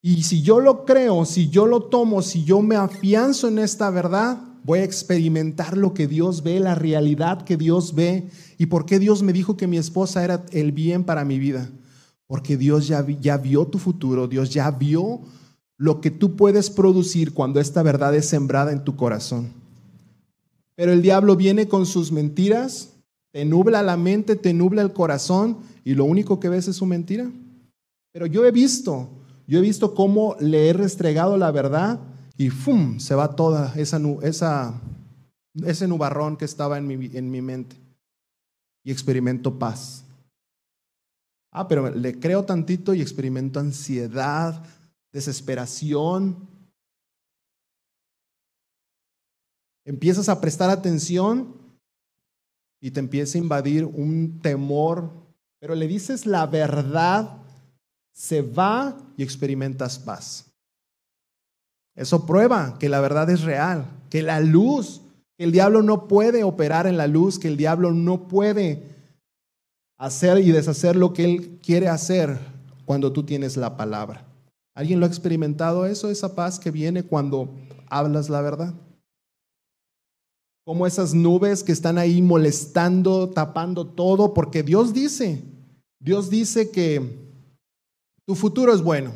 Y 0.00 0.22
si 0.22 0.42
yo 0.42 0.60
lo 0.60 0.84
creo, 0.84 1.24
si 1.24 1.48
yo 1.48 1.66
lo 1.66 1.82
tomo, 1.82 2.22
si 2.22 2.44
yo 2.44 2.60
me 2.60 2.76
afianzo 2.76 3.48
en 3.48 3.58
esta 3.58 3.90
verdad, 3.90 4.38
voy 4.64 4.80
a 4.80 4.84
experimentar 4.84 5.76
lo 5.76 5.94
que 5.94 6.06
Dios 6.06 6.42
ve, 6.42 6.60
la 6.60 6.74
realidad 6.76 7.42
que 7.42 7.56
Dios 7.56 7.94
ve. 7.94 8.28
¿Y 8.58 8.66
por 8.66 8.86
qué 8.86 8.98
Dios 8.98 9.22
me 9.22 9.32
dijo 9.32 9.56
que 9.56 9.66
mi 9.66 9.78
esposa 9.78 10.22
era 10.22 10.44
el 10.52 10.70
bien 10.70 11.04
para 11.04 11.24
mi 11.24 11.38
vida? 11.38 11.70
Porque 12.32 12.56
Dios 12.56 12.88
ya, 12.88 13.06
ya 13.20 13.36
vio 13.36 13.66
tu 13.66 13.78
futuro, 13.78 14.26
Dios 14.26 14.48
ya 14.48 14.70
vio 14.70 15.20
lo 15.76 16.00
que 16.00 16.10
tú 16.10 16.34
puedes 16.34 16.70
producir 16.70 17.34
cuando 17.34 17.60
esta 17.60 17.82
verdad 17.82 18.14
es 18.14 18.24
sembrada 18.24 18.72
en 18.72 18.84
tu 18.84 18.96
corazón. 18.96 19.52
Pero 20.74 20.94
el 20.94 21.02
diablo 21.02 21.36
viene 21.36 21.68
con 21.68 21.84
sus 21.84 22.10
mentiras, 22.10 22.94
te 23.32 23.44
nubla 23.44 23.82
la 23.82 23.98
mente, 23.98 24.34
te 24.34 24.54
nubla 24.54 24.80
el 24.80 24.94
corazón 24.94 25.58
y 25.84 25.92
lo 25.92 26.06
único 26.06 26.40
que 26.40 26.48
ves 26.48 26.68
es 26.68 26.76
su 26.76 26.86
mentira. 26.86 27.30
Pero 28.12 28.24
yo 28.24 28.46
he 28.46 28.50
visto, 28.50 29.10
yo 29.46 29.58
he 29.58 29.60
visto 29.60 29.94
cómo 29.94 30.34
le 30.40 30.70
he 30.70 30.72
restregado 30.72 31.36
la 31.36 31.50
verdad 31.50 32.00
y 32.38 32.48
¡fum! 32.48 32.98
se 32.98 33.14
va 33.14 33.36
toda 33.36 33.74
esa, 33.76 34.00
esa, 34.22 34.80
ese 35.66 35.86
nubarrón 35.86 36.38
que 36.38 36.46
estaba 36.46 36.78
en 36.78 36.86
mi, 36.86 37.10
en 37.12 37.30
mi 37.30 37.42
mente 37.42 37.76
y 38.84 38.90
experimento 38.90 39.58
paz. 39.58 40.06
Ah, 41.52 41.68
pero 41.68 41.90
le 41.90 42.18
creo 42.18 42.44
tantito 42.44 42.94
y 42.94 43.02
experimento 43.02 43.60
ansiedad, 43.60 44.64
desesperación. 45.12 46.48
Empiezas 49.84 50.30
a 50.30 50.40
prestar 50.40 50.70
atención 50.70 51.54
y 52.80 52.90
te 52.90 53.00
empieza 53.00 53.36
a 53.36 53.42
invadir 53.42 53.84
un 53.84 54.40
temor, 54.40 55.10
pero 55.60 55.74
le 55.74 55.86
dices 55.86 56.24
la 56.24 56.46
verdad, 56.46 57.36
se 58.14 58.40
va 58.40 58.96
y 59.18 59.22
experimentas 59.22 59.98
paz. 59.98 60.50
Eso 61.94 62.24
prueba 62.24 62.78
que 62.78 62.88
la 62.88 63.00
verdad 63.00 63.28
es 63.28 63.42
real, 63.42 63.86
que 64.08 64.22
la 64.22 64.40
luz, 64.40 65.02
que 65.36 65.44
el 65.44 65.52
diablo 65.52 65.82
no 65.82 66.08
puede 66.08 66.44
operar 66.44 66.86
en 66.86 66.96
la 66.96 67.06
luz, 67.06 67.38
que 67.38 67.48
el 67.48 67.58
diablo 67.58 67.92
no 67.92 68.26
puede 68.26 68.91
hacer 70.02 70.38
y 70.38 70.50
deshacer 70.50 70.96
lo 70.96 71.12
que 71.12 71.24
Él 71.24 71.60
quiere 71.62 71.86
hacer 71.86 72.36
cuando 72.84 73.12
tú 73.12 73.22
tienes 73.22 73.56
la 73.56 73.76
palabra. 73.76 74.26
¿Alguien 74.74 74.98
lo 74.98 75.06
ha 75.06 75.08
experimentado 75.08 75.86
eso, 75.86 76.10
esa 76.10 76.34
paz 76.34 76.58
que 76.58 76.72
viene 76.72 77.04
cuando 77.04 77.54
hablas 77.88 78.28
la 78.28 78.40
verdad? 78.40 78.74
Como 80.66 80.88
esas 80.88 81.14
nubes 81.14 81.62
que 81.62 81.70
están 81.70 81.98
ahí 81.98 82.20
molestando, 82.20 83.30
tapando 83.30 83.86
todo, 83.86 84.34
porque 84.34 84.64
Dios 84.64 84.92
dice, 84.92 85.40
Dios 86.00 86.28
dice 86.28 86.72
que 86.72 87.16
tu 88.26 88.34
futuro 88.34 88.74
es 88.74 88.82
bueno. 88.82 89.12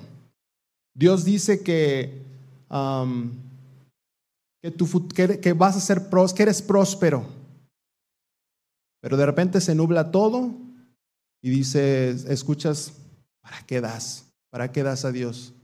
Dios 0.95 1.25
dice 1.25 1.65
que, 1.65 2.23
que, 4.63 4.71
tu, 4.71 5.09
que, 5.09 5.53
vas 5.53 5.77
a 5.77 5.81
ser 5.81 6.09
que 6.33 6.43
eres 6.45 6.63
próspero. 6.63 7.27
Pero 9.01 9.17
de 9.17 9.27
repente 9.27 9.61
se 9.61 9.75
nubla 9.75 10.13
todo 10.13 10.66
y 11.43 11.51
dices, 11.51 12.25
escuchas, 12.25 12.93
¿para 13.41 13.65
qué 13.67 13.81
das? 13.81 14.27
¿Para 14.51 14.73
qué 14.73 14.83
das 14.83 15.05
a 15.05 15.13
Dios? 15.13 15.55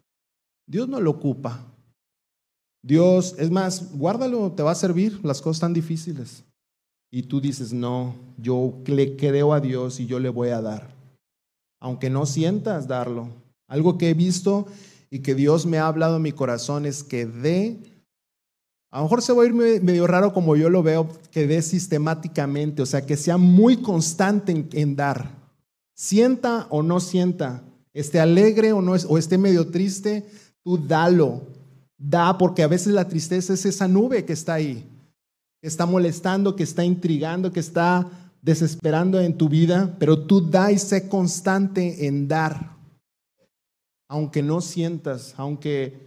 Dios 0.66 0.88
no 0.88 1.00
lo 1.00 1.10
ocupa. 1.10 1.66
Dios, 2.82 3.34
es 3.38 3.50
más, 3.50 3.92
guárdalo, 3.92 4.52
te 4.52 4.62
va 4.62 4.72
a 4.72 4.76
servir, 4.76 5.24
las 5.24 5.40
cosas 5.40 5.60
tan 5.60 5.72
difíciles. 5.72 6.44
Y 7.10 7.24
tú 7.24 7.40
dices, 7.40 7.72
no, 7.72 8.14
yo 8.38 8.74
le 8.86 9.16
creo 9.16 9.52
a 9.52 9.60
Dios 9.60 10.00
y 10.00 10.06
yo 10.06 10.18
le 10.18 10.30
voy 10.30 10.48
a 10.48 10.60
dar. 10.60 10.88
Aunque 11.80 12.10
no 12.10 12.26
sientas 12.26 12.88
darlo. 12.88 13.28
Algo 13.68 13.98
que 13.98 14.10
he 14.10 14.14
visto 14.14 14.66
y 15.10 15.20
que 15.20 15.34
Dios 15.34 15.66
me 15.66 15.78
ha 15.78 15.86
hablado 15.86 16.16
en 16.16 16.22
mi 16.22 16.32
corazón 16.32 16.86
es 16.86 17.04
que 17.04 17.26
dé, 17.26 17.78
a 18.90 18.98
lo 18.98 19.04
mejor 19.04 19.22
se 19.22 19.32
va 19.32 19.42
a 19.42 19.46
ir 19.46 19.52
medio 19.52 20.06
raro 20.06 20.32
como 20.32 20.56
yo 20.56 20.70
lo 20.70 20.82
veo, 20.82 21.08
que 21.30 21.46
dé 21.46 21.62
sistemáticamente, 21.62 22.82
o 22.82 22.86
sea, 22.86 23.04
que 23.04 23.16
sea 23.16 23.36
muy 23.36 23.78
constante 23.78 24.68
en 24.72 24.96
dar. 24.96 25.41
Sienta 26.02 26.66
o 26.68 26.82
no 26.82 26.98
sienta, 26.98 27.62
esté 27.94 28.18
alegre 28.18 28.72
o, 28.72 28.82
no, 28.82 28.94
o 29.06 29.18
esté 29.18 29.38
medio 29.38 29.68
triste, 29.68 30.26
tú 30.64 30.76
dalo. 30.76 31.42
Da, 31.96 32.36
porque 32.38 32.64
a 32.64 32.66
veces 32.66 32.92
la 32.92 33.06
tristeza 33.06 33.54
es 33.54 33.64
esa 33.66 33.86
nube 33.86 34.24
que 34.24 34.32
está 34.32 34.54
ahí, 34.54 34.84
que 35.60 35.68
está 35.68 35.86
molestando, 35.86 36.56
que 36.56 36.64
está 36.64 36.84
intrigando, 36.84 37.52
que 37.52 37.60
está 37.60 38.10
desesperando 38.40 39.20
en 39.20 39.38
tu 39.38 39.48
vida, 39.48 39.94
pero 40.00 40.18
tú 40.18 40.40
da 40.40 40.72
y 40.72 40.78
sé 40.80 41.08
constante 41.08 42.08
en 42.08 42.26
dar. 42.26 42.72
Aunque 44.08 44.42
no 44.42 44.60
sientas, 44.60 45.34
aunque 45.36 46.00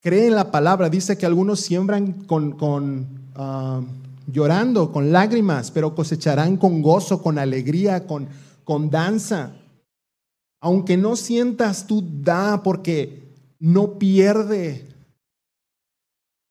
cree 0.00 0.28
en 0.28 0.36
la 0.36 0.50
palabra, 0.50 0.88
dice 0.88 1.18
que 1.18 1.26
algunos 1.26 1.60
siembran 1.60 2.12
con, 2.24 2.52
con 2.52 3.06
ah, 3.34 3.82
llorando, 4.32 4.90
con 4.90 5.12
lágrimas, 5.12 5.70
pero 5.70 5.94
cosecharán 5.94 6.56
con 6.56 6.80
gozo, 6.80 7.20
con 7.20 7.38
alegría, 7.38 8.06
con, 8.06 8.26
con 8.64 8.90
danza. 8.90 9.56
Aunque 10.60 10.96
no 10.96 11.16
sientas, 11.16 11.86
tú 11.86 12.02
da 12.22 12.62
porque 12.62 13.34
no 13.58 13.98
pierde, 13.98 14.88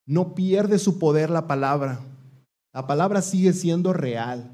no 0.05 0.35
pierde 0.35 0.79
su 0.79 0.99
poder 0.99 1.29
la 1.29 1.47
palabra. 1.47 1.99
La 2.73 2.87
palabra 2.87 3.21
sigue 3.21 3.53
siendo 3.53 3.93
real. 3.93 4.51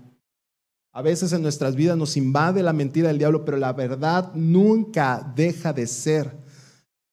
A 0.92 1.02
veces 1.02 1.32
en 1.34 1.42
nuestras 1.42 1.76
vidas 1.76 1.98
nos 1.98 2.18
invade 2.18 2.64
la 2.64 2.74
mentira 2.74 3.10
del 3.10 3.20
diablo, 3.20 3.46
pero 3.46 3.58
la 3.58 3.74
verdad 3.74 4.34
nunca 4.34 5.32
deja 5.36 5.72
de 5.72 5.88
ser. 5.88 6.32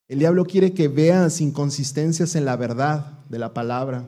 El 0.07 0.19
diablo 0.19 0.45
quiere 0.45 0.73
que 0.73 0.87
veas 0.87 1.41
inconsistencias 1.41 2.35
en 2.35 2.45
la 2.45 2.55
verdad 2.55 3.19
de 3.29 3.39
la 3.39 3.53
palabra, 3.53 4.07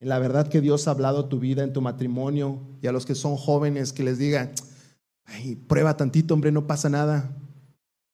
en 0.00 0.08
la 0.08 0.18
verdad 0.18 0.48
que 0.48 0.60
Dios 0.60 0.88
ha 0.88 0.92
hablado 0.92 1.20
a 1.20 1.28
tu 1.28 1.38
vida, 1.38 1.62
en 1.62 1.72
tu 1.72 1.80
matrimonio, 1.80 2.60
y 2.82 2.86
a 2.86 2.92
los 2.92 3.06
que 3.06 3.14
son 3.14 3.36
jóvenes 3.36 3.92
que 3.92 4.04
les 4.04 4.18
diga, 4.18 4.52
Ay, 5.26 5.56
prueba 5.56 5.96
tantito, 5.96 6.34
hombre, 6.34 6.52
no 6.52 6.66
pasa 6.66 6.88
nada. 6.88 7.30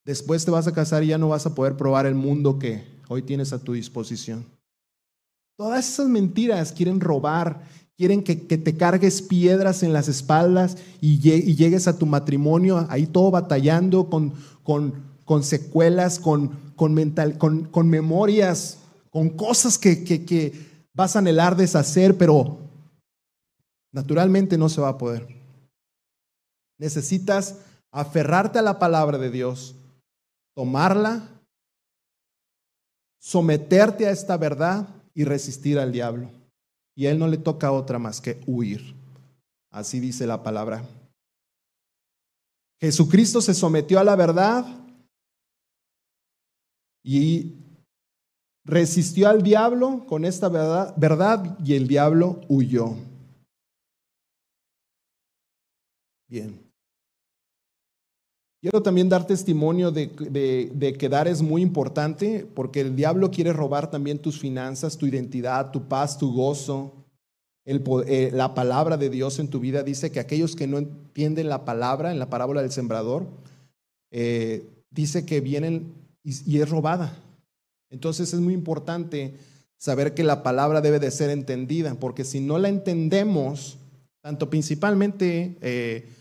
Después 0.05 0.45
te 0.45 0.51
vas 0.51 0.67
a 0.67 0.73
casar 0.73 1.03
y 1.03 1.07
ya 1.07 1.17
no 1.17 1.29
vas 1.29 1.45
a 1.45 1.53
poder 1.53 1.77
probar 1.77 2.05
el 2.05 2.15
mundo 2.15 2.57
que 2.57 2.83
hoy 3.07 3.21
tienes 3.21 3.53
a 3.53 3.59
tu 3.59 3.73
disposición. 3.73 4.45
Todas 5.57 5.87
esas 5.87 6.07
mentiras 6.07 6.71
quieren 6.71 6.99
robar, 6.99 7.61
quieren 7.97 8.23
que, 8.23 8.35
te 8.35 8.77
cargues 8.77 9.21
piedras 9.21 9.83
en 9.83 9.93
las 9.93 10.07
espaldas 10.07 10.77
y, 11.01 11.19
llegues 11.19 11.87
a 11.87 11.97
tu 11.97 12.05
matrimonio 12.07 12.87
ahí 12.89 13.05
todo 13.05 13.29
batallando 13.29 14.09
con, 14.09 14.33
con, 14.63 15.43
secuelas, 15.43 16.19
con, 16.19 16.49
con, 16.75 16.93
mental, 16.93 17.37
con, 17.37 17.89
memorias, 17.89 18.79
con 19.11 19.29
cosas 19.29 19.77
que, 19.77 20.03
que 20.03 20.53
vas 20.93 21.15
a 21.15 21.19
anhelar 21.19 21.55
deshacer, 21.55 22.17
pero 22.17 22.57
naturalmente 23.91 24.57
no 24.57 24.67
se 24.67 24.81
va 24.81 24.89
a 24.89 24.97
poder. 24.97 25.40
Necesitas 26.81 27.59
aferrarte 27.91 28.57
a 28.57 28.63
la 28.63 28.79
palabra 28.79 29.19
de 29.19 29.29
Dios 29.29 29.75
tomarla, 30.55 31.29
someterte 33.19 34.07
a 34.07 34.09
esta 34.09 34.35
verdad 34.35 34.89
y 35.13 35.23
resistir 35.23 35.77
al 35.77 35.91
diablo. 35.91 36.31
Y 36.95 37.05
a 37.05 37.11
él 37.11 37.19
no 37.19 37.27
le 37.27 37.37
toca 37.37 37.71
otra 37.71 37.99
más 37.99 38.19
que 38.19 38.41
huir. 38.47 38.95
Así 39.69 39.99
dice 39.99 40.25
la 40.25 40.41
palabra. 40.41 40.83
Jesucristo 42.79 43.41
se 43.41 43.53
sometió 43.53 43.99
a 43.99 44.03
la 44.03 44.15
verdad 44.15 44.65
y 47.03 47.57
resistió 48.65 49.29
al 49.29 49.43
diablo 49.43 50.03
con 50.07 50.25
esta 50.25 50.49
verdad, 50.49 50.95
verdad 50.97 51.59
y 51.63 51.75
el 51.75 51.87
diablo 51.87 52.41
huyó. 52.49 52.95
Bien. 56.27 56.70
Quiero 58.61 58.83
también 58.83 59.09
dar 59.09 59.25
testimonio 59.25 59.89
de, 59.89 60.11
que 60.99 61.09
dar 61.09 61.27
es 61.27 61.41
muy 61.41 61.63
importante 61.63 62.45
porque 62.53 62.81
el 62.81 62.95
diablo 62.95 63.31
quiere 63.31 63.53
robar 63.53 63.89
también 63.89 64.19
tus 64.19 64.39
finanzas, 64.39 64.97
tu 64.97 65.07
identidad, 65.07 65.71
tu 65.71 65.87
paz, 65.87 66.19
tu 66.19 66.31
gozo. 66.31 66.93
Eh, 67.65 68.29
la 68.31 68.53
palabra 68.53 68.97
de 68.97 69.09
Dios 69.09 69.39
en 69.39 69.47
tu 69.47 69.59
vida 69.59 69.81
dice 69.81 70.11
que 70.11 70.19
aquellos 70.19 70.55
que 70.55 70.67
no 70.67 70.77
entienden 70.77 71.49
la 71.49 71.65
palabra 71.65 72.11
en 72.11 72.19
la 72.19 72.29
parábola 72.29 72.61
del 72.61 72.71
sembrador, 72.71 73.25
eh, 74.11 74.63
dice 74.91 75.25
que 75.25 75.41
vienen 75.41 75.95
y, 76.23 76.53
y, 76.53 76.61
es 76.61 76.69
robada. 76.69 77.17
Entonces 77.89 78.31
es 78.31 78.39
muy 78.39 78.53
importante 78.53 79.33
saber 79.77 80.13
que 80.13 80.23
la 80.23 80.43
palabra 80.43 80.81
debe 80.81 80.99
de 80.99 81.09
ser 81.09 81.31
entendida, 81.31 81.95
porque 81.95 82.23
si 82.23 82.41
no 82.41 82.59
la 82.59 82.69
entendemos, 82.69 83.79
tanto 84.21 84.51
principalmente... 84.51 85.57
Eh, 85.61 86.20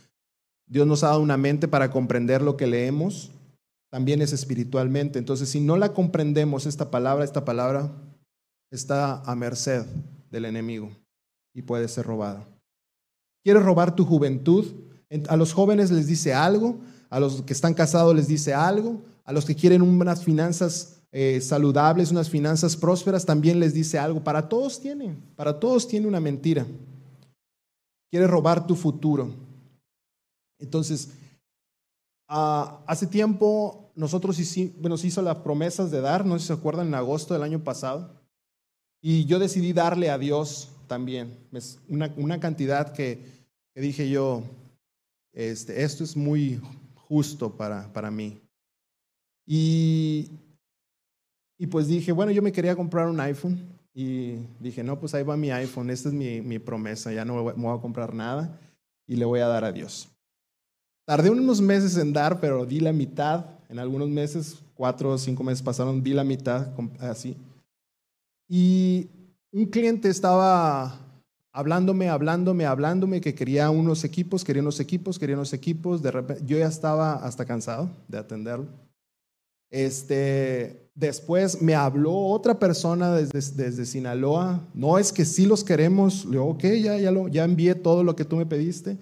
Dios 0.71 0.87
nos 0.87 1.03
ha 1.03 1.09
dado 1.09 1.21
una 1.21 1.37
mente 1.37 1.67
para 1.67 1.91
comprender 1.91 2.43
lo 2.43 2.57
que 2.57 2.69
leemos, 2.69 3.33
también 3.91 4.23
es 4.23 4.33
espiritualmente. 4.33 5.19
Entonces, 5.19 5.49
si 5.49 5.61
no 5.61 5.77
la 5.77 5.93
comprendemos, 5.93 6.65
esta 6.65 6.93
palabra, 6.93 7.25
esta 7.25 7.45
palabra 7.45 7.91
está 8.71 9.21
a 9.23 9.35
merced 9.35 9.85
del 10.31 10.45
enemigo 10.45 10.91
y 11.53 11.63
puede 11.63 11.89
ser 11.89 12.07
robada. 12.07 12.47
¿Quieres 13.43 13.65
robar 13.65 13.97
tu 13.97 14.05
juventud? 14.05 14.65
A 15.29 15.37
los 15.37 15.53
jóvenes 15.53 15.91
les 15.91 16.07
dice 16.07 16.35
algo, 16.35 16.79
a 17.09 17.19
los 17.19 17.43
que 17.43 17.53
están 17.53 17.75
casados 17.75 18.15
les 18.15 18.29
dice 18.29 18.55
algo, 18.55 19.03
a 19.25 19.33
los 19.33 19.45
que 19.45 19.57
quieren 19.57 19.83
unas 19.83 20.23
finanzas 20.23 21.03
eh, 21.11 21.41
saludables, 21.41 22.13
unas 22.13 22.31
finanzas 22.31 22.77
prósperas, 22.77 23.27
también 23.27 23.59
les 23.59 23.75
dice 23.75 23.99
algo. 23.99 24.23
Para 24.23 24.49
todos 24.49 24.81
tiene, 24.81 25.17
para 25.35 25.59
todos 25.59 25.89
tiene 25.89 26.07
una 26.07 26.21
mentira. 26.21 26.65
Quieres 28.09 28.31
robar 28.31 28.69
tu 28.69 28.77
futuro. 28.77 29.50
Entonces, 30.61 31.11
ah, 32.29 32.83
hace 32.87 33.07
tiempo 33.07 33.91
nosotros 33.95 34.39
hicimos, 34.39 35.05
hizo 35.05 35.23
las 35.23 35.37
promesas 35.37 35.91
de 35.91 36.01
dar, 36.01 36.25
no 36.25 36.35
sé 36.35 36.41
si 36.41 36.47
se 36.49 36.53
acuerdan, 36.53 36.89
en 36.89 36.95
agosto 36.95 37.35
del 37.35 37.43
año 37.43 37.63
pasado. 37.63 38.21
Y 39.03 39.25
yo 39.25 39.39
decidí 39.39 39.73
darle 39.73 40.11
a 40.11 40.19
Dios 40.19 40.71
también. 40.87 41.39
Una, 41.89 42.41
cantidad 42.41 42.93
que, 42.93 43.47
dije 43.75 44.11
yo, 44.11 44.43
este, 45.33 45.83
esto 45.83 46.05
es 46.05 46.17
muy 46.17 46.61
justo 46.95 47.57
para, 47.57 47.93
para 47.93 48.11
mí. 48.11 48.41
Y, 49.47 50.31
y 51.59 51.67
pues 51.67 51.89
dije, 51.89 52.13
bueno, 52.13 52.33
yo 52.33 52.43
me 52.43 52.53
quería 52.53 52.77
comprar 52.77 53.09
un 53.09 53.21
iPhone. 53.21 53.59
Y 53.93 54.37
dije, 54.61 54.85
no, 54.85 54.99
pues 54.99 55.15
ahí 55.15 55.25
va 55.25 55.37
mi 55.37 55.51
iPhone, 55.51 55.91
esta 55.91 56.09
es 56.09 56.15
mi, 56.15 56.41
mi 56.41 56.59
promesa, 56.59 57.13
ya 57.13 57.25
no 57.25 57.45
me 57.45 57.53
voy 57.53 57.77
a 57.77 57.81
comprar 57.81 58.15
nada 58.15 58.59
y 59.07 59.17
le 59.17 59.25
voy 59.25 59.41
a 59.41 59.49
dar 59.49 59.65
a 59.65 59.73
Dios. 59.73 60.09
Tardé 61.11 61.29
unos 61.29 61.61
meses 61.61 61.97
en 61.97 62.13
dar, 62.13 62.39
pero 62.39 62.65
di 62.65 62.79
la 62.79 62.93
mitad. 62.93 63.45
En 63.69 63.81
algunos 63.81 64.09
meses, 64.09 64.61
cuatro 64.77 65.11
o 65.11 65.19
cinco 65.19 65.43
meses 65.43 65.61
pasaron, 65.61 66.05
di 66.05 66.13
la 66.13 66.23
mitad, 66.23 66.69
así. 67.01 67.37
Y 68.49 69.09
un 69.51 69.67
cliente 69.67 70.09
estaba 70.09 71.01
hablándome, 71.51 72.09
hablándome, 72.09 72.65
hablándome 72.65 73.21
que 73.21 73.35
quería 73.35 73.71
unos 73.71 74.05
equipos, 74.05 74.45
quería 74.45 74.63
unos 74.63 74.79
equipos, 74.79 75.19
quería 75.19 75.35
unos 75.35 75.53
equipos. 75.53 76.01
De 76.01 76.13
repente, 76.13 76.45
yo 76.47 76.57
ya 76.57 76.69
estaba 76.69 77.15
hasta 77.15 77.45
cansado 77.45 77.91
de 78.07 78.19
atenderlo. 78.19 78.69
Este, 79.69 80.93
después 80.95 81.61
me 81.61 81.75
habló 81.75 82.17
otra 82.17 82.57
persona 82.61 83.13
desde, 83.17 83.65
desde 83.65 83.85
Sinaloa. 83.85 84.61
No 84.75 84.97
es 84.97 85.13
que 85.13 85.25
sí 85.25 85.45
los 85.45 85.65
queremos. 85.65 86.25
Le 86.25 86.31
digo, 86.31 86.51
ok, 86.51 86.63
ya, 86.81 86.97
ya, 86.99 87.11
lo, 87.11 87.27
ya 87.27 87.43
envié 87.43 87.75
todo 87.75 88.05
lo 88.05 88.15
que 88.15 88.25
tú 88.25 88.37
me 88.37 88.47
pediste. 88.47 88.97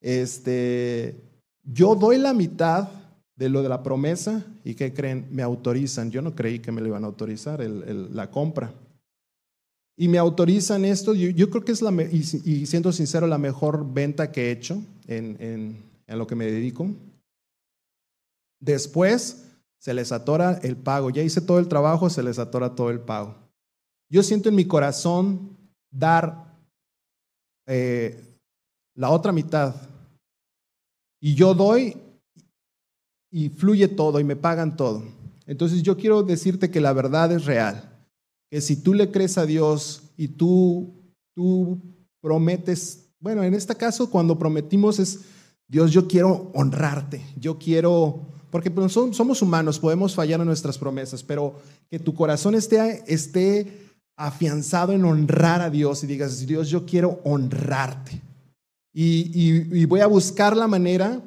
Este, 0.00 1.25
yo 1.66 1.94
doy 1.94 2.18
la 2.18 2.32
mitad 2.32 2.88
de 3.36 3.48
lo 3.48 3.62
de 3.62 3.68
la 3.68 3.82
promesa 3.82 4.44
y 4.64 4.74
¿qué 4.74 4.94
creen? 4.94 5.26
Me 5.30 5.42
autorizan. 5.42 6.10
Yo 6.10 6.22
no 6.22 6.34
creí 6.34 6.60
que 6.60 6.72
me 6.72 6.80
lo 6.80 6.86
iban 6.86 7.04
a 7.04 7.08
autorizar 7.08 7.60
la 7.60 8.30
compra. 8.30 8.72
Y 9.98 10.08
me 10.08 10.18
autorizan 10.18 10.84
esto. 10.84 11.14
Yo, 11.14 11.50
creo 11.50 11.64
que 11.64 11.72
es, 11.72 11.82
la, 11.82 11.90
y, 12.02 12.66
siendo 12.66 12.92
sincero, 12.92 13.26
la 13.26 13.38
mejor 13.38 13.92
venta 13.92 14.30
que 14.32 14.48
he 14.48 14.50
hecho 14.52 14.82
en, 15.06 15.36
en 16.06 16.18
lo 16.18 16.26
que 16.26 16.34
me 16.34 16.46
dedico. 16.46 16.88
Después 18.60 19.46
se 19.78 19.94
les 19.94 20.12
atora 20.12 20.58
el 20.62 20.76
pago. 20.76 21.10
Ya 21.10 21.22
hice 21.22 21.40
todo 21.40 21.58
el 21.58 21.68
trabajo, 21.68 22.10
se 22.10 22.22
les 22.22 22.38
atora 22.38 22.74
todo 22.74 22.90
el 22.90 23.00
pago. 23.00 23.34
yo 24.08 24.22
siento 24.22 24.48
en 24.48 24.54
mi 24.54 24.64
corazón 24.64 25.56
dar 25.90 26.56
eh, 27.66 28.20
la 28.94 29.10
otra 29.10 29.32
mitad. 29.32 29.74
Y 31.26 31.34
yo 31.34 31.54
doy 31.54 31.96
y 33.32 33.48
fluye 33.48 33.88
todo 33.88 34.20
y 34.20 34.24
me 34.24 34.36
pagan 34.36 34.76
todo. 34.76 35.02
Entonces 35.44 35.82
yo 35.82 35.96
quiero 35.96 36.22
decirte 36.22 36.70
que 36.70 36.80
la 36.80 36.92
verdad 36.92 37.32
es 37.32 37.46
real. 37.46 37.98
Que 38.48 38.60
si 38.60 38.76
tú 38.76 38.94
le 38.94 39.10
crees 39.10 39.36
a 39.36 39.44
Dios 39.44 40.02
y 40.16 40.28
tú, 40.28 40.94
tú 41.34 41.80
prometes, 42.20 43.08
bueno, 43.18 43.42
en 43.42 43.54
este 43.54 43.74
caso 43.74 44.08
cuando 44.08 44.38
prometimos 44.38 45.00
es, 45.00 45.22
Dios, 45.66 45.90
yo 45.90 46.06
quiero 46.06 46.52
honrarte, 46.54 47.26
yo 47.40 47.58
quiero, 47.58 48.20
porque 48.52 48.70
pues, 48.70 48.92
somos 48.92 49.42
humanos, 49.42 49.80
podemos 49.80 50.14
fallar 50.14 50.38
en 50.38 50.46
nuestras 50.46 50.78
promesas, 50.78 51.24
pero 51.24 51.56
que 51.90 51.98
tu 51.98 52.14
corazón 52.14 52.54
esté, 52.54 53.02
esté 53.12 53.96
afianzado 54.16 54.92
en 54.92 55.04
honrar 55.04 55.60
a 55.60 55.70
Dios 55.70 56.04
y 56.04 56.06
digas, 56.06 56.46
Dios, 56.46 56.68
yo 56.68 56.86
quiero 56.86 57.20
honrarte. 57.24 58.22
Y, 58.98 59.84
voy 59.84 60.00
a 60.00 60.06
buscar 60.06 60.56
la 60.56 60.66
manera 60.66 61.22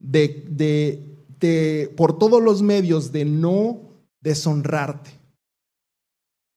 de, 0.00 0.98
por 1.96 2.18
todos 2.18 2.42
los 2.42 2.60
medios, 2.60 3.12
de 3.12 3.24
no 3.24 3.82
deshonrarte. 4.20 5.12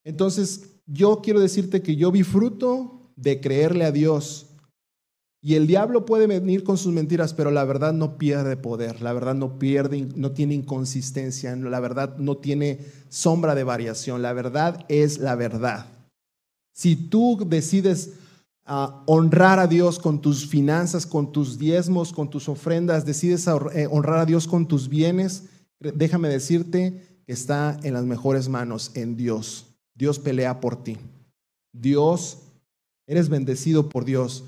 Entonces, 0.04 0.72
yo 0.88 1.22
quiero 1.22 1.39
decirte 1.41 1.84
que 1.84 1.96
yo 1.96 2.12
vi 2.12 2.24
fruto 2.24 3.12
de 3.15 3.39
creerle 3.39 3.86
a 3.86 3.91
Dios. 3.91 4.48
Y 5.43 5.54
el 5.54 5.67
diablo 5.67 6.08
puede 6.08 6.26
venir 6.26 6.63
con 6.63 6.80
sus 6.80 6.91
mentiras, 6.91 7.36
pero 7.36 7.52
la 7.52 7.63
verdad 7.63 7.93
no 7.93 8.17
pierde 8.17 8.58
poder, 8.58 9.04
la 9.04 9.13
verdad 9.13 9.36
no 9.36 9.60
pierde, 9.60 10.08
no 10.15 10.32
tiene 10.32 10.56
inconsistencia, 10.56 11.56
la 11.56 11.80
verdad 11.80 12.17
no 12.17 12.38
tiene 12.38 12.80
sombra 13.10 13.54
de 13.54 13.63
variación, 13.63 14.24
la 14.24 14.34
verdad 14.34 14.86
es 14.89 15.20
la 15.20 15.36
verdad. 15.36 15.86
Si 16.74 16.96
tú 16.96 17.46
decides 17.48 18.13
honrar 18.67 19.60
a 19.60 19.67
Dios 19.67 19.97
con 19.97 20.21
tus 20.21 20.45
finanzas, 20.45 21.06
con 21.06 21.32
tus 21.32 21.58
diezmos, 21.58 22.12
con 22.12 22.30
tus 22.30 22.49
ofrendas, 22.49 23.06
decides 23.06 23.47
eh, 23.73 23.88
honrar 23.89 24.19
a 24.19 24.25
Dios 24.25 24.47
con 24.47 24.67
tus 24.67 24.89
bienes, 24.89 25.45
déjame 25.80 26.27
decirte 26.27 27.21
que 27.25 27.34
está 27.34 27.77
en 27.84 27.93
las 27.93 28.03
mejores 28.03 28.49
manos, 28.49 28.91
en 28.95 29.15
Dios. 29.15 29.67
Dios 29.95 30.19
pelea 30.19 30.60
por 30.60 30.84
ti. 30.84 30.97
Dios, 31.73 32.39
eres 33.08 33.30
bendecido 33.30 33.89
por 33.89 34.03
Dios. 34.06 34.43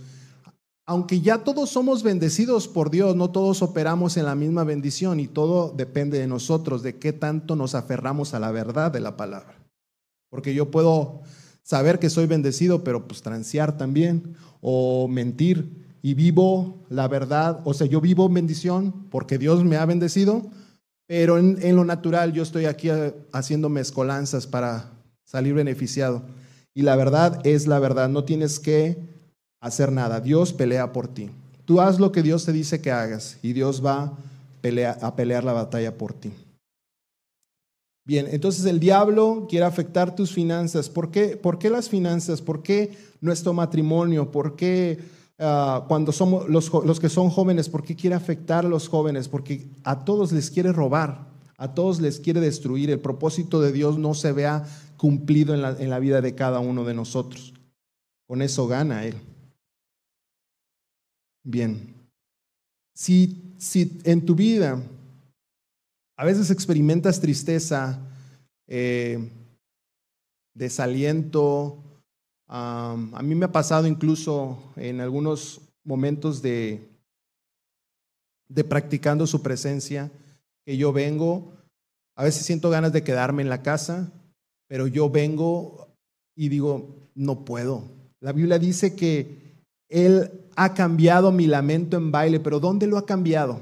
Aunque 0.85 1.21
ya 1.21 1.43
todos 1.43 1.69
somos 1.69 2.03
bendecidos 2.03 2.67
por 2.67 2.89
Dios, 2.89 3.15
no 3.15 3.29
todos 3.29 3.61
operamos 3.61 4.17
en 4.17 4.25
la 4.25 4.35
misma 4.35 4.63
bendición 4.63 5.19
y 5.19 5.27
todo 5.27 5.71
depende 5.71 6.19
de 6.19 6.27
nosotros, 6.27 6.81
de 6.81 6.97
qué 6.97 7.13
tanto 7.13 7.55
nos 7.55 7.75
aferramos 7.75 8.33
a 8.33 8.39
la 8.39 8.51
verdad 8.51 8.91
de 8.91 8.99
la 8.99 9.15
palabra. 9.15 9.55
Porque 10.29 10.53
yo 10.53 10.71
puedo 10.71 11.21
saber 11.69 11.99
que 11.99 12.09
soy 12.09 12.25
bendecido, 12.25 12.83
pero 12.83 13.07
pues 13.07 13.21
transear 13.21 13.77
también, 13.77 14.35
o 14.59 15.07
mentir 15.07 15.69
y 16.01 16.15
vivo 16.15 16.79
la 16.89 17.07
verdad, 17.07 17.59
o 17.63 17.75
sea, 17.75 17.85
yo 17.85 18.01
vivo 18.01 18.27
bendición 18.27 18.91
porque 19.11 19.37
Dios 19.37 19.63
me 19.63 19.77
ha 19.77 19.85
bendecido, 19.85 20.49
pero 21.05 21.37
en, 21.37 21.75
lo 21.75 21.85
natural 21.85 22.33
yo 22.33 22.41
estoy 22.41 22.65
aquí 22.65 22.89
eh, 22.89 23.13
haciendo 23.33 23.69
mezcolanzas 23.69 24.47
para 24.47 24.89
salir 25.25 25.53
beneficiado. 25.53 26.23
Y 26.73 26.81
la 26.81 26.95
verdad 26.95 27.39
es 27.43 27.67
la 27.67 27.77
verdad, 27.77 28.09
no 28.09 28.23
tienes 28.23 28.59
que 28.59 28.97
hacer 29.61 29.91
nada, 29.91 30.21
Dios 30.21 30.53
pelea 30.53 30.91
por 30.91 31.07
ti. 31.07 31.29
Tú 31.65 31.81
haz 31.81 31.99
lo 31.99 32.11
que 32.11 32.23
Dios 32.23 32.45
te 32.45 32.51
dice 32.51 32.81
que 32.81 32.91
hagas 32.91 33.37
y 33.43 33.53
Dios 33.53 33.85
va 33.85 34.17
a 35.01 35.15
pelear 35.15 35.43
la 35.43 35.53
batalla 35.53 35.95
por 35.99 36.13
ti. 36.13 36.33
Bien, 38.09 38.27
entonces 38.31 38.65
el 38.65 38.79
diablo 38.79 39.45
quiere 39.47 39.65
afectar 39.65 40.15
tus 40.15 40.33
finanzas. 40.33 40.89
¿Por 40.89 41.11
qué, 41.11 41.37
¿Por 41.37 41.59
qué 41.59 41.69
las 41.69 41.89
finanzas? 41.89 42.41
¿Por 42.41 42.63
qué 42.63 42.97
nuestro 43.21 43.53
matrimonio? 43.53 44.31
¿Por 44.31 44.55
qué 44.55 44.97
ah, 45.37 45.85
cuando 45.87 46.11
somos 46.11 46.49
los, 46.49 46.73
los, 46.73 46.99
que 46.99 47.07
son 47.07 47.29
jóvenes, 47.29 47.69
por 47.69 47.83
qué 47.83 47.95
quiere 47.95 48.15
afectar 48.15 48.65
a 48.65 48.67
los 48.67 48.87
jóvenes? 48.87 49.27
Porque 49.27 49.67
a 49.83 50.05
todos 50.05 50.31
les 50.31 50.49
quiere 50.49 50.73
robar, 50.73 51.27
a 51.55 51.75
todos 51.75 52.01
les 52.01 52.19
quiere 52.19 52.39
destruir. 52.39 52.89
El 52.89 52.99
propósito 52.99 53.61
de 53.61 53.71
Dios 53.71 53.99
no 53.99 54.15
se 54.15 54.31
vea 54.31 54.65
cumplido 54.97 55.53
en 55.53 55.61
la, 55.61 55.77
en 55.77 55.91
la 55.91 55.99
vida 55.99 56.19
de 56.19 56.33
cada 56.33 56.61
uno 56.61 56.85
de 56.85 56.95
nosotros. 56.95 57.53
Con 58.25 58.41
eso 58.41 58.65
gana 58.65 59.05
Él. 59.05 59.17
Bien, 61.43 61.93
si, 62.95 63.53
si 63.59 63.99
en 64.03 64.25
tu 64.25 64.33
vida 64.33 64.81
a 66.19 66.25
veces 66.25 66.51
experimentas 66.51 67.21
tristeza, 67.21 67.97
eh, 68.67 69.31
desaliento. 70.53 71.81
a 72.45 73.21
mí 73.23 73.35
me 73.35 73.45
ha 73.45 73.53
pasado 73.53 73.87
incluso 73.87 74.61
en 74.75 74.99
algunos 74.99 75.61
momentos 75.85 76.41
de, 76.41 76.89
de 78.49 78.63
practicando 78.65 79.27
su 79.27 79.41
presencia, 79.41 80.11
que 80.65 80.75
yo 80.75 80.91
vengo, 80.91 81.53
a 82.17 82.25
veces 82.25 82.45
siento 82.45 82.69
ganas 82.69 82.91
de 82.91 83.03
quedarme 83.03 83.41
en 83.41 83.49
la 83.49 83.63
casa, 83.63 84.11
pero 84.67 84.87
yo 84.87 85.09
vengo 85.09 85.87
y 86.35 86.49
digo, 86.49 86.97
no 87.15 87.45
puedo. 87.45 87.85
La 88.19 88.33
Biblia 88.33 88.59
dice 88.59 88.93
que 88.93 89.63
Él 89.87 90.49
ha 90.57 90.73
cambiado 90.73 91.31
mi 91.31 91.47
lamento 91.47 91.95
en 91.95 92.11
baile, 92.11 92.41
pero 92.41 92.59
¿dónde 92.59 92.87
lo 92.87 92.97
ha 92.97 93.05
cambiado? 93.05 93.61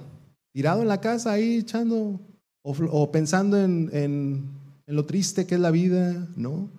Tirado 0.56 0.82
en 0.82 0.88
la 0.88 1.00
casa 1.00 1.34
ahí 1.34 1.58
echando 1.58 2.20
o, 2.68 3.12
pensando 3.12 3.58
en, 3.62 4.50
lo 4.88 5.06
triste 5.06 5.46
que 5.46 5.56
es 5.56 5.62
la 5.62 5.72
vida, 5.72 6.28
¿no? 6.36 6.70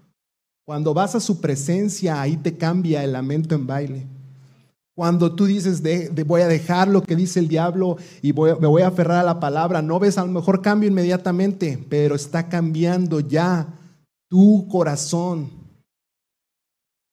Cuando 0.66 0.92
vas 0.92 1.14
a 1.14 1.20
su 1.20 1.40
presencia, 1.40 2.20
ahí 2.20 2.36
te 2.36 2.56
cambia 2.56 3.02
el 3.02 3.12
lamento 3.12 3.54
en 3.54 3.66
baile. 3.66 4.06
Cuando 4.94 5.34
tú 5.34 5.46
dices, 5.46 5.82
de, 5.82 6.10
voy 6.26 6.42
a 6.42 6.48
dejar 6.48 6.88
lo 6.88 7.02
que 7.02 7.16
dice 7.16 7.38
el 7.40 7.48
diablo 7.48 7.96
y 8.20 8.32
me 8.32 8.66
voy 8.66 8.82
a 8.82 8.88
aferrar 8.88 9.20
a 9.20 9.22
la 9.22 9.40
palabra, 9.40 9.80
no 9.80 9.98
ves 9.98 10.18
a 10.18 10.24
lo 10.24 10.32
mejor 10.32 10.60
cambio 10.60 10.90
inmediatamente, 10.90 11.82
pero 11.88 12.14
está 12.14 12.48
cambiando 12.48 13.20
ya 13.20 13.66
tu 14.28 14.68
corazón. 14.68 15.50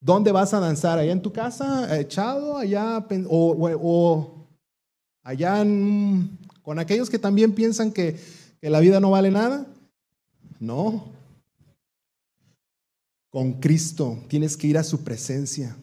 ¿Dónde 0.02 0.32
vas 0.32 0.54
a 0.54 0.60
danzar? 0.60 1.00
¿Allá 1.00 1.14
en 1.14 1.22
tu 1.22 1.32
casa, 1.32 1.98
echado? 1.98 2.58
¿Allá? 2.58 3.06
O 3.30 4.48
allá 5.24 5.64
con 6.62 6.80
aquellos 6.80 7.10
que 7.10 7.20
también 7.20 7.54
piensan 7.54 7.92
que 7.92 8.18
¿Que 8.66 8.72
la 8.72 8.80
vida 8.80 9.00
no 9.00 9.12
vale 9.12 9.30
nada? 9.30 9.68
No. 10.60 11.06
Con 13.30 13.60
Cristo 13.60 14.18
tienes 14.28 14.58
que 14.58 14.66
ir 14.66 14.80
a 14.80 14.84
su 14.84 15.04
presencia. 15.04 15.78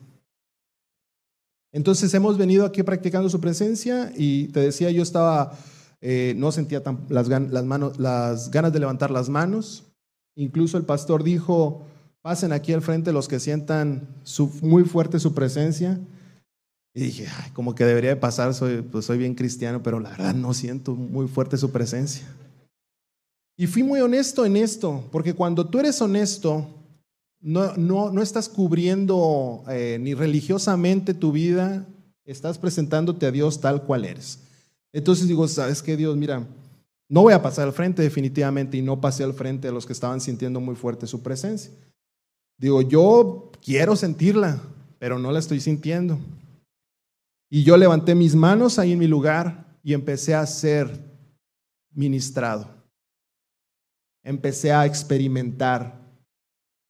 Entonces 1.71 2.13
hemos 2.13 2.37
venido 2.37 2.67
aquí 2.67 2.83
practicando 2.83 3.29
su 3.29 3.41
presencia 3.41 4.13
y 4.17 4.49
te 4.49 4.59
decía, 4.59 4.91
yo 4.91 5.05
estaba, 5.05 5.57
eh, 6.01 6.35
no 6.37 6.51
sentía 6.51 6.83
las, 7.09 7.29
las, 7.29 7.65
manos, 7.65 8.01
las 8.01 8.51
ganas 8.51 8.73
de 8.73 8.81
levantar 8.81 9.13
las 9.13 9.29
manos. 9.29 9.85
Incluso 10.35 10.77
el 10.77 10.85
pastor 10.85 11.23
dijo, 11.23 11.87
pasen 12.21 12.51
aquí 12.51 12.73
al 12.73 12.83
frente 12.83 13.13
los 13.13 13.29
que 13.29 13.39
sientan 13.39 14.09
muy 14.61 14.83
fuerte 14.83 15.21
su 15.21 15.35
presencia. 15.35 16.01
Y 16.95 17.01
dije, 17.01 17.29
como 17.53 17.77
que 17.77 17.85
debería 17.85 18.11
de 18.11 18.17
pasar, 18.17 18.53
soy, 18.55 18.83
pues 18.83 19.05
soy 19.05 19.19
bien 19.19 19.37
cristiano, 19.37 19.85
pero 19.85 20.01
la 20.01 20.11
verdad 20.11 20.35
no 20.35 20.53
siento 20.53 20.97
muy 20.97 21.29
fuerte 21.29 21.57
su 21.57 21.71
presencia. 21.71 22.27
Y 23.57 23.67
fui 23.67 23.83
muy 23.83 24.01
honesto 24.01 24.45
en 24.45 24.57
esto, 24.57 25.05
porque 25.13 25.35
cuando 25.35 25.69
tú 25.69 25.79
eres 25.79 26.01
honesto, 26.01 26.67
no, 27.41 27.77
no, 27.77 28.11
no 28.11 28.23
estás 28.23 28.49
cubriendo 28.49 29.65
eh, 29.69 29.99
ni 30.01 30.15
religiosamente 30.15 31.13
tu 31.13 31.33
vida, 31.33 31.87
estás 32.25 32.57
presentándote 32.59 33.27
a 33.27 33.31
Dios 33.31 33.61
tal 33.61 33.83
cual 33.83 34.05
eres. 34.05 34.39
Entonces 34.93 35.29
digo, 35.29 35.47
¿sabes 35.49 35.83
qué, 35.83 35.97
Dios? 35.97 36.17
Mira, 36.17 36.47
no 37.09 37.23
voy 37.23 37.35
a 37.35 37.43
pasar 37.43 37.67
al 37.67 37.73
frente 37.73 38.03
definitivamente 38.03 38.77
y 38.77 38.83
no 38.83 39.01
pasé 39.01 39.25
al 39.25 39.35
frente 39.35 39.69
de 39.69 39.75
los 39.75 39.85
que 39.85 39.93
estaban 39.93 40.21
sintiendo 40.21 40.61
muy 40.61 40.75
fuerte 40.75 41.07
su 41.07 41.23
presencia. 41.23 41.71
Digo, 42.59 42.81
yo 42.81 43.51
quiero 43.63 43.97
sentirla, 43.97 44.63
pero 44.99 45.19
no 45.19 45.31
la 45.33 45.41
estoy 45.41 45.61
sintiendo. 45.61 46.19
Y 47.51 47.65
yo 47.65 47.77
levanté 47.77 48.15
mis 48.15 48.35
manos 48.35 48.79
ahí 48.79 48.93
en 48.93 48.99
mi 48.99 49.09
lugar 49.09 49.77
y 49.83 49.93
empecé 49.93 50.35
a 50.35 50.47
ser 50.47 50.89
ministrado 51.93 52.82
empecé 54.23 54.73
a 54.73 54.87
experimentar 54.87 56.01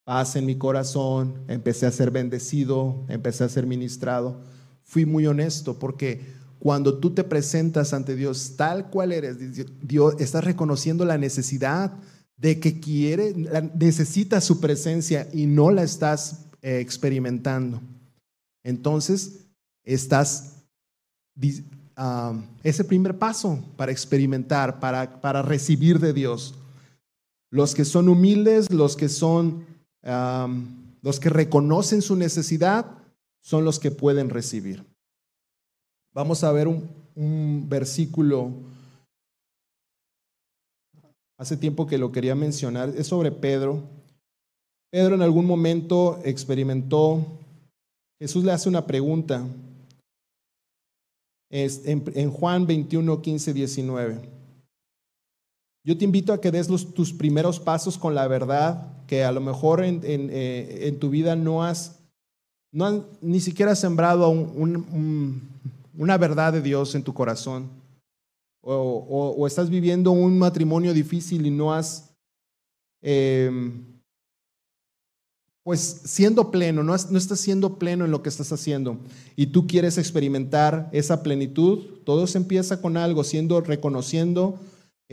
paz 0.05 0.37
en 0.37 0.47
mi 0.47 0.57
corazón, 0.57 1.45
empecé 1.49 1.87
a 1.87 1.93
ser 1.93 2.11
bendecido, 2.11 3.05
empecé 3.09 3.45
a 3.45 3.49
ser 3.49 3.67
ministrado. 3.67 4.41
Fui 4.83 5.07
muy 5.07 5.27
honesto 5.27 5.79
porque 5.79 6.21
cuando 6.59 6.99
tú 6.99 7.11
te 7.11 7.25
presentas 7.25 7.93
ante 7.93 8.15
Dios 8.15 8.55
tal 8.57 8.91
cual 8.91 9.13
eres, 9.13 9.37
Dios 9.81 10.15
estás 10.19 10.45
reconociendo 10.45 11.05
la 11.05 11.19
necesidad 11.19 11.93
de 12.37 12.59
que 12.59 12.81
quiere, 12.81 13.35
necesita 13.75 14.41
su 14.41 14.61
presencia 14.61 15.29
y 15.33 15.47
no 15.47 15.71
la 15.71 15.83
estás 15.83 16.47
eh, 16.61 16.81
experimentando. 16.81 17.81
Entonces, 18.65 19.47
estás 19.85 20.57
ah, 21.97 22.41
ese 22.63 22.85
primer 22.85 23.19
paso 23.19 23.65
para 23.77 23.93
experimentar, 23.93 24.81
para, 24.81 25.21
para 25.21 25.43
recibir 25.43 25.99
de 26.01 26.13
Dios 26.13 26.55
los 27.53 27.75
que 27.75 27.85
son 27.85 28.09
humildes, 28.09 28.73
los 28.73 28.97
que 28.97 29.09
son 29.09 29.67
Los 31.03 31.21
que 31.21 31.29
reconocen 31.29 32.03
su 32.03 32.17
necesidad 32.17 32.87
son 33.41 33.65
los 33.65 33.79
que 33.79 33.91
pueden 33.91 34.31
recibir. 34.31 34.85
Vamos 36.15 36.43
a 36.45 36.53
ver 36.53 36.67
un, 36.67 37.69
versículo. 37.69 38.51
Hace 41.39 41.57
tiempo 41.57 41.87
que 41.87 41.99
lo 41.99 42.11
quería 42.11 42.35
mencionar. 42.35 42.89
Es 42.97 43.09
sobre 43.09 43.31
Pedro. 43.33 43.83
Pedro 44.91 45.15
en 45.15 45.23
algún 45.23 45.45
momento 45.45 46.21
experimentó, 46.25 47.25
Jesús 48.21 48.45
le 48.45 48.53
hace 48.53 48.69
una 48.69 48.87
pregunta 48.87 49.45
es 51.51 51.83
en, 51.85 52.31
Juan 52.31 52.67
21, 52.67 53.21
15, 53.21 53.53
19. 53.53 54.42
Yo 55.85 55.99
te 55.99 56.05
invito 56.05 56.33
a 56.33 56.41
que 56.41 56.51
des 56.51 56.69
tus 56.95 57.13
primeros 57.13 57.59
pasos 57.59 57.99
con 57.99 58.15
la 58.15 58.29
verdad, 58.29 58.87
que 59.07 59.25
a 59.25 59.33
lo 59.33 59.41
mejor 59.41 59.83
en, 59.83 60.01
eh, 60.05 60.97
tu 61.01 61.11
vida 61.11 61.35
no 61.35 61.65
has, 61.65 61.99
no 62.73 63.05
ni 63.21 63.41
siquiera 63.41 63.75
sembrado 63.75 64.31
una 64.31 66.19
verdad 66.19 66.53
de 66.53 66.63
Dios 66.63 66.95
en 66.95 67.03
tu 67.03 67.13
corazón. 67.13 67.69
O, 68.65 69.45
estás 69.47 69.69
viviendo 69.69 70.13
un 70.13 70.39
matrimonio 70.39 70.95
difícil 70.95 71.45
y 71.47 71.51
no 71.51 71.75
has 71.75 72.15
em, 73.03 73.83
pues 75.65 75.81
siendo 75.81 76.53
pleno, 76.53 76.85
no, 76.85 76.95
estás 76.95 77.41
siendo 77.41 77.79
pleno 77.79 78.05
en 78.05 78.13
lo 78.13 78.23
que 78.23 78.29
estás 78.29 78.53
haciendo 78.53 78.99
y 79.35 79.47
tú 79.47 79.67
quieres 79.67 79.99
experimentar 79.99 80.89
esa 80.93 81.25
plenitud, 81.25 81.81
todo 82.05 82.29
se 82.29 82.39
empieza 82.39 82.81
con 82.81 82.97
algo, 82.97 83.25
siendo, 83.25 83.61
reconociendo 83.61 84.61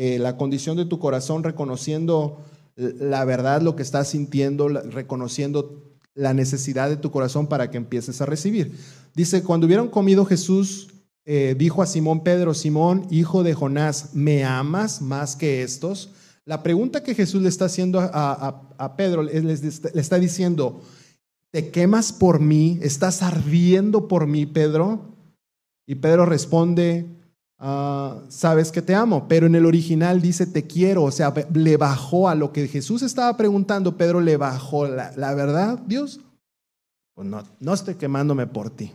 eh, 0.01 0.17
la 0.17 0.37
condición 0.37 0.77
de 0.77 0.85
tu 0.85 0.97
corazón, 0.97 1.43
reconociendo 1.43 2.41
la 2.77 3.25
verdad, 3.25 3.61
lo 3.61 3.75
que 3.75 3.83
estás 3.83 4.07
sintiendo, 4.07 4.69
reconociendo 4.69 5.97
la 6.15 6.33
necesidad 6.33 6.87
de 6.87 6.95
tu 6.95 7.11
corazón 7.11 7.47
para 7.47 7.69
que 7.69 7.75
empieces 7.75 8.21
a 8.21 8.25
recibir. 8.25 8.77
Dice, 9.13 9.43
cuando 9.43 9.67
hubieron 9.67 9.89
comido 9.89 10.23
Jesús, 10.23 10.87
eh, 11.25 11.53
dijo 11.59 11.81
a 11.81 11.85
Simón 11.85 12.23
Pedro, 12.23 12.53
Simón, 12.53 13.07
hijo 13.09 13.43
de 13.43 13.53
Jonás, 13.53 14.11
¿me 14.13 14.45
amas 14.45 15.01
más 15.01 15.35
que 15.35 15.63
estos? 15.63 16.11
La 16.45 16.63
pregunta 16.63 17.03
que 17.03 17.13
Jesús 17.13 17.41
le 17.41 17.49
está 17.49 17.65
haciendo 17.65 17.99
a, 17.99 18.95
Pedro, 18.95 19.23
le 19.23 19.51
está 19.51 20.17
diciendo, 20.17 20.81
¿te 21.51 21.71
quemas 21.71 22.13
por 22.13 22.39
mí? 22.39 22.79
¿Estás 22.81 23.21
ardiendo 23.21 24.07
por 24.07 24.27
mí, 24.27 24.45
Pedro? 24.45 25.17
Y 25.85 25.95
Pedro 25.95 26.25
responde, 26.25 27.18
ah, 27.59 28.21
sabes 28.29 28.71
que 28.71 28.81
te 28.81 28.95
amo, 28.95 29.27
pero 29.27 29.47
en 29.47 29.55
el 29.55 29.65
original 29.65 30.21
dice 30.21 30.45
te 30.45 30.65
quiero, 30.65 31.03
o 31.03 31.11
sea, 31.11 31.33
le 31.53 31.77
bajó 31.77 32.29
a 32.29 32.35
lo 32.35 32.51
que 32.51 32.67
Jesús 32.67 33.01
estaba 33.01 33.35
preguntando, 33.37 33.97
Pedro 33.97 34.21
le 34.21 34.37
bajó, 34.37 34.87
la, 34.87 35.33
verdad, 35.33 35.79
Dios, 35.79 36.19
pues 37.13 37.27
no, 37.27 37.43
no 37.59 37.73
estoy 37.73 37.95
quemándome 37.95 38.47
por 38.47 38.69
ti, 38.69 38.91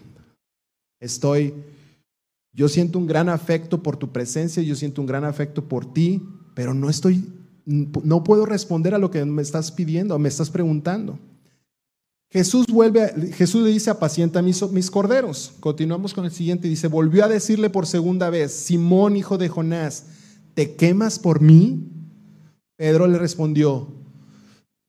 estoy, 1.00 1.54
yo 2.52 2.68
siento 2.68 2.98
un 2.98 3.06
gran 3.06 3.28
afecto 3.28 3.82
por 3.82 3.96
tu 3.96 4.10
presencia, 4.10 4.62
yo 4.62 4.74
siento 4.74 5.00
un 5.00 5.06
gran 5.06 5.24
afecto 5.24 5.64
por 5.64 5.92
ti, 5.92 6.22
pero 6.54 6.74
no 6.74 6.88
estoy 6.88 7.24
no 7.66 8.24
puedo 8.24 8.46
responder 8.46 8.94
a 8.94 8.98
lo 8.98 9.10
que 9.10 9.24
me 9.24 9.42
estás 9.42 9.72
pidiendo, 9.72 10.18
me 10.18 10.28
estás 10.28 10.50
preguntando. 10.50 11.18
Jesús 12.34 12.66
vuelve, 12.66 13.32
Jesús 13.34 13.62
le 13.62 13.70
dice, 13.70 13.90
apacienta 13.90 14.42
mis, 14.42 14.60
mis 14.72 14.90
corderos. 14.90 15.52
Continuamos 15.60 16.12
con 16.12 16.24
el 16.24 16.32
siguiente, 16.32 16.66
dice, 16.66 16.88
volvió 16.88 17.24
a 17.24 17.28
decirle 17.28 17.70
por 17.70 17.86
segunda 17.86 18.28
vez, 18.28 18.52
Simón, 18.52 19.16
hijo 19.16 19.38
de 19.38 19.48
Jonás, 19.48 20.06
¿te 20.54 20.74
quemas 20.74 21.20
por 21.20 21.40
mí? 21.40 21.88
Pedro 22.74 23.06
le 23.06 23.18
respondió, 23.20 23.86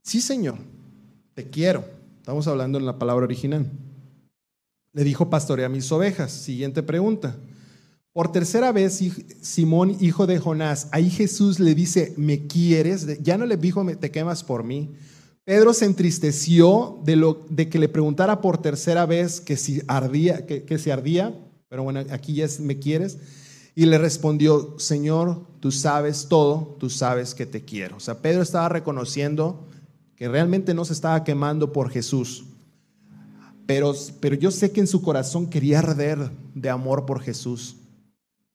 sí, 0.01 0.21
Señor, 0.21 0.57
te 1.35 1.47
quiero. 1.47 1.85
Estamos 2.17 2.47
hablando 2.47 2.79
en 2.79 2.87
la 2.87 2.97
palabra 2.97 3.25
original. 3.25 3.69
Le 4.93 5.03
dijo, 5.03 5.29
pastorea 5.29 5.69
mis 5.69 5.91
ovejas. 5.91 6.31
Siguiente 6.31 6.81
pregunta. 6.81 7.35
Por 8.11 8.31
tercera 8.31 8.71
vez, 8.71 8.99
Simón, 9.41 9.97
hijo 9.99 10.25
de 10.25 10.39
Jonás, 10.39 10.87
ahí 10.91 11.11
Jesús 11.11 11.59
le 11.59 11.75
dice, 11.75 12.15
¿me 12.17 12.47
quieres? 12.47 13.21
Ya 13.21 13.37
no 13.37 13.45
le 13.45 13.55
dijo, 13.55 13.85
te 13.97 14.09
quemas 14.09 14.43
por 14.43 14.63
mí. 14.63 14.95
Pedro 15.45 15.73
se 15.73 15.85
entristeció 15.85 16.99
de, 17.03 17.15
lo, 17.15 17.45
de 17.49 17.69
que 17.69 17.79
le 17.79 17.87
preguntara 17.87 18.41
por 18.41 18.57
tercera 18.57 19.05
vez 19.05 19.39
que 19.39 19.55
si 19.55 19.81
ardía, 19.87 20.45
que, 20.45 20.63
que 20.63 20.77
si 20.77 20.89
ardía, 20.89 21.33
pero 21.69 21.83
bueno, 21.83 22.01
aquí 22.09 22.33
ya 22.33 22.45
es, 22.45 22.59
¿me 22.59 22.79
quieres? 22.79 23.17
Y 23.75 23.85
le 23.85 23.97
respondió, 23.97 24.75
Señor, 24.79 25.45
tú 25.59 25.71
sabes 25.71 26.27
todo, 26.27 26.75
tú 26.79 26.89
sabes 26.89 27.35
que 27.35 27.45
te 27.45 27.63
quiero. 27.63 27.97
O 27.97 27.99
sea, 27.99 28.21
Pedro 28.21 28.41
estaba 28.41 28.69
reconociendo 28.69 29.67
que 30.15 30.27
realmente 30.27 30.73
no 30.73 30.85
se 30.85 30.93
estaba 30.93 31.23
quemando 31.23 31.73
por 31.73 31.89
Jesús, 31.89 32.45
pero, 33.65 33.93
pero 34.19 34.35
yo 34.35 34.51
sé 34.51 34.71
que 34.71 34.79
en 34.79 34.87
su 34.87 35.01
corazón 35.01 35.47
quería 35.47 35.79
arder 35.79 36.31
de 36.53 36.69
amor 36.69 37.05
por 37.05 37.21
Jesús 37.21 37.77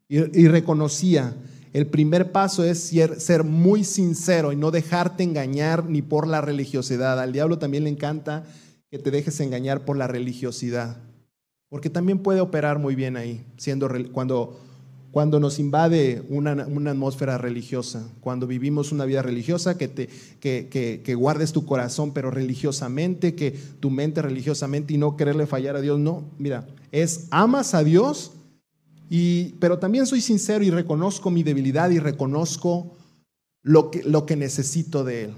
y, 0.08 0.48
reconocía, 0.48 1.36
el 1.72 1.86
primer 1.86 2.32
paso 2.32 2.64
es 2.64 2.92
ser, 3.18 3.44
muy 3.44 3.84
sincero 3.84 4.52
y 4.52 4.56
no 4.56 4.70
dejarte 4.70 5.22
engañar 5.22 5.88
ni 5.88 6.02
por 6.02 6.26
la 6.26 6.40
religiosidad. 6.40 7.20
Al 7.20 7.32
diablo 7.32 7.58
también 7.58 7.84
le 7.84 7.90
encanta 7.90 8.44
que 8.90 8.98
te 8.98 9.12
dejes 9.12 9.38
engañar 9.40 9.84
por 9.84 9.96
la 9.96 10.08
religiosidad, 10.08 10.96
porque 11.68 11.90
también 11.90 12.18
puede 12.18 12.40
operar 12.40 12.80
muy 12.80 12.96
bien 12.96 13.16
ahí, 13.16 13.46
cuando, 15.12 15.38
nos 15.38 15.60
invade 15.60 16.24
una, 16.28 16.52
atmósfera 16.90 17.38
religiosa, 17.38 18.10
cuando 18.20 18.48
vivimos 18.48 18.90
una 18.90 19.04
vida 19.04 19.22
religiosa, 19.22 19.78
que, 19.78 19.86
te, 19.86 20.08
que, 20.40 21.14
guardes 21.14 21.52
tu 21.52 21.64
corazón, 21.64 22.12
pero 22.12 22.32
religiosamente, 22.32 23.36
que 23.36 23.52
tu 23.78 23.90
mente 23.90 24.22
religiosamente 24.22 24.94
y 24.94 24.98
no 24.98 25.16
quererle 25.16 25.46
fallar 25.46 25.76
a 25.76 25.80
Dios. 25.80 26.00
No, 26.00 26.24
mira, 26.36 26.66
es 26.90 27.28
amas 27.30 27.74
a 27.74 27.84
Dios 27.84 28.32
pero 29.58 29.78
también 29.78 30.06
soy 30.06 30.20
sincero 30.20 30.62
y 30.62 30.70
reconozco 30.70 31.30
mi 31.30 31.42
debilidad 31.42 31.90
y 31.90 31.98
reconozco 31.98 32.96
lo 33.62 33.90
que, 33.90 34.04
lo 34.04 34.24
que 34.24 34.36
necesito 34.36 35.02
de 35.02 35.24
Él. 35.24 35.34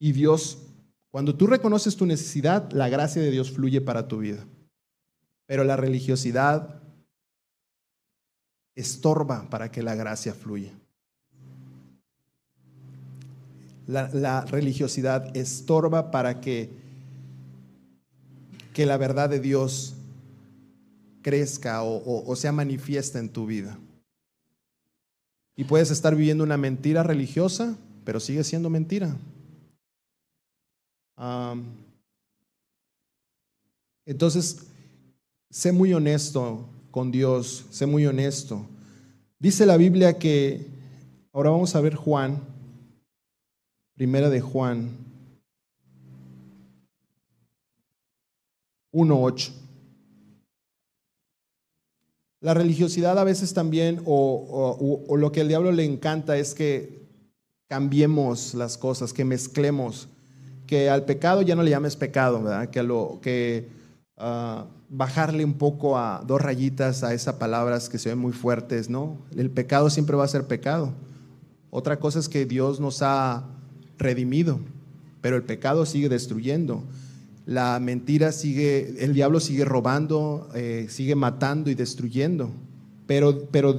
Y 0.00 0.10
Dios, 0.10 0.58
cuando 1.12 1.36
tú 1.36 1.46
reconoces 1.46 1.96
tu 1.96 2.06
necesidad, 2.06 2.72
la 2.72 2.88
gracia 2.88 3.22
de 3.22 3.30
Dios 3.30 3.52
fluye 3.52 3.80
para 3.80 4.08
tu 4.08 4.18
vida. 4.18 4.44
Pero 5.46 5.62
la 5.62 5.76
religiosidad 5.76 6.82
estorba 8.74 9.48
para 9.48 9.70
que 9.70 9.82
la 9.82 9.94
gracia 9.94 10.34
fluya. 10.34 10.72
La, 13.86 14.08
la, 14.12 14.44
religiosidad 14.44 15.36
estorba 15.36 16.10
para 16.10 16.40
que, 16.40 16.70
que 18.72 18.86
la 18.86 18.96
verdad 18.96 19.28
de 19.28 19.38
Dios 19.38 19.94
crezca 21.22 21.82
o, 21.82 22.36
sea 22.36 22.52
manifiesta 22.52 23.18
en 23.18 23.28
tu 23.28 23.46
vida. 23.46 23.78
Y 25.56 25.64
puedes 25.64 25.90
estar 25.90 26.16
viviendo 26.16 26.44
una 26.44 26.56
mentira 26.56 27.02
religiosa, 27.02 27.76
pero 28.04 28.20
sigue 28.20 28.44
siendo 28.44 28.68
mentira. 28.68 29.16
entonces, 34.04 34.66
sé 35.50 35.70
muy 35.70 35.94
honesto 35.94 36.68
con 36.90 37.12
Dios, 37.12 37.66
sé 37.70 37.86
muy 37.86 38.04
honesto. 38.06 38.66
Dice 39.38 39.66
la 39.66 39.76
Biblia 39.76 40.18
que, 40.18 40.66
ahora 41.32 41.50
vamos 41.50 41.74
a 41.76 41.80
ver 41.80 41.94
Juan, 41.94 42.40
primera 43.94 44.28
de 44.28 44.40
Juan 44.40 44.90
1.8. 48.92 49.61
La 52.42 52.54
religiosidad 52.54 53.16
a 53.20 53.24
veces 53.24 53.54
también, 53.54 54.02
o, 54.04 55.14
lo 55.16 55.30
que 55.30 55.42
al 55.42 55.48
diablo 55.48 55.70
le 55.70 55.84
encanta 55.84 56.36
es 56.36 56.54
que 56.54 57.06
cambiemos 57.68 58.54
las 58.54 58.76
cosas, 58.76 59.12
que 59.12 59.24
mezclemos, 59.24 60.08
que 60.66 60.90
al 60.90 61.04
pecado 61.04 61.42
ya 61.42 61.54
no 61.54 61.62
le 61.62 61.70
llames 61.70 61.94
pecado, 61.94 62.42
que 63.20 63.68
ah, 64.18 64.66
bajarle 64.88 65.44
un 65.44 65.54
poco 65.54 65.96
a 65.96 66.24
dos 66.26 66.40
rayitas 66.40 67.04
a 67.04 67.14
esas 67.14 67.36
palabras 67.36 67.88
que 67.88 67.98
se 67.98 68.08
ven 68.08 68.18
muy 68.18 68.32
fuertes, 68.32 68.90
¿no? 68.90 69.18
El 69.36 69.48
pecado 69.48 69.88
siempre 69.88 70.16
va 70.16 70.24
a 70.24 70.28
ser 70.28 70.48
pecado. 70.48 70.92
Otra 71.70 72.00
cosa 72.00 72.18
es 72.18 72.28
que 72.28 72.44
Dios 72.44 72.80
nos 72.80 73.02
ha 73.02 73.44
redimido, 73.98 74.58
pero 75.20 75.36
el 75.36 75.44
pecado 75.44 75.86
sigue 75.86 76.08
destruyendo 76.08 76.82
la 77.46 77.80
mentira 77.80 78.32
sigue, 78.32 79.04
el 79.04 79.14
diablo 79.14 79.40
sigue 79.40 79.64
robando, 79.64 80.48
eh, 80.54 80.86
sigue 80.88 81.14
matando 81.14 81.70
y 81.70 81.74
destruyendo. 81.74 82.50
Pero, 83.06 83.46
pero 83.50 83.76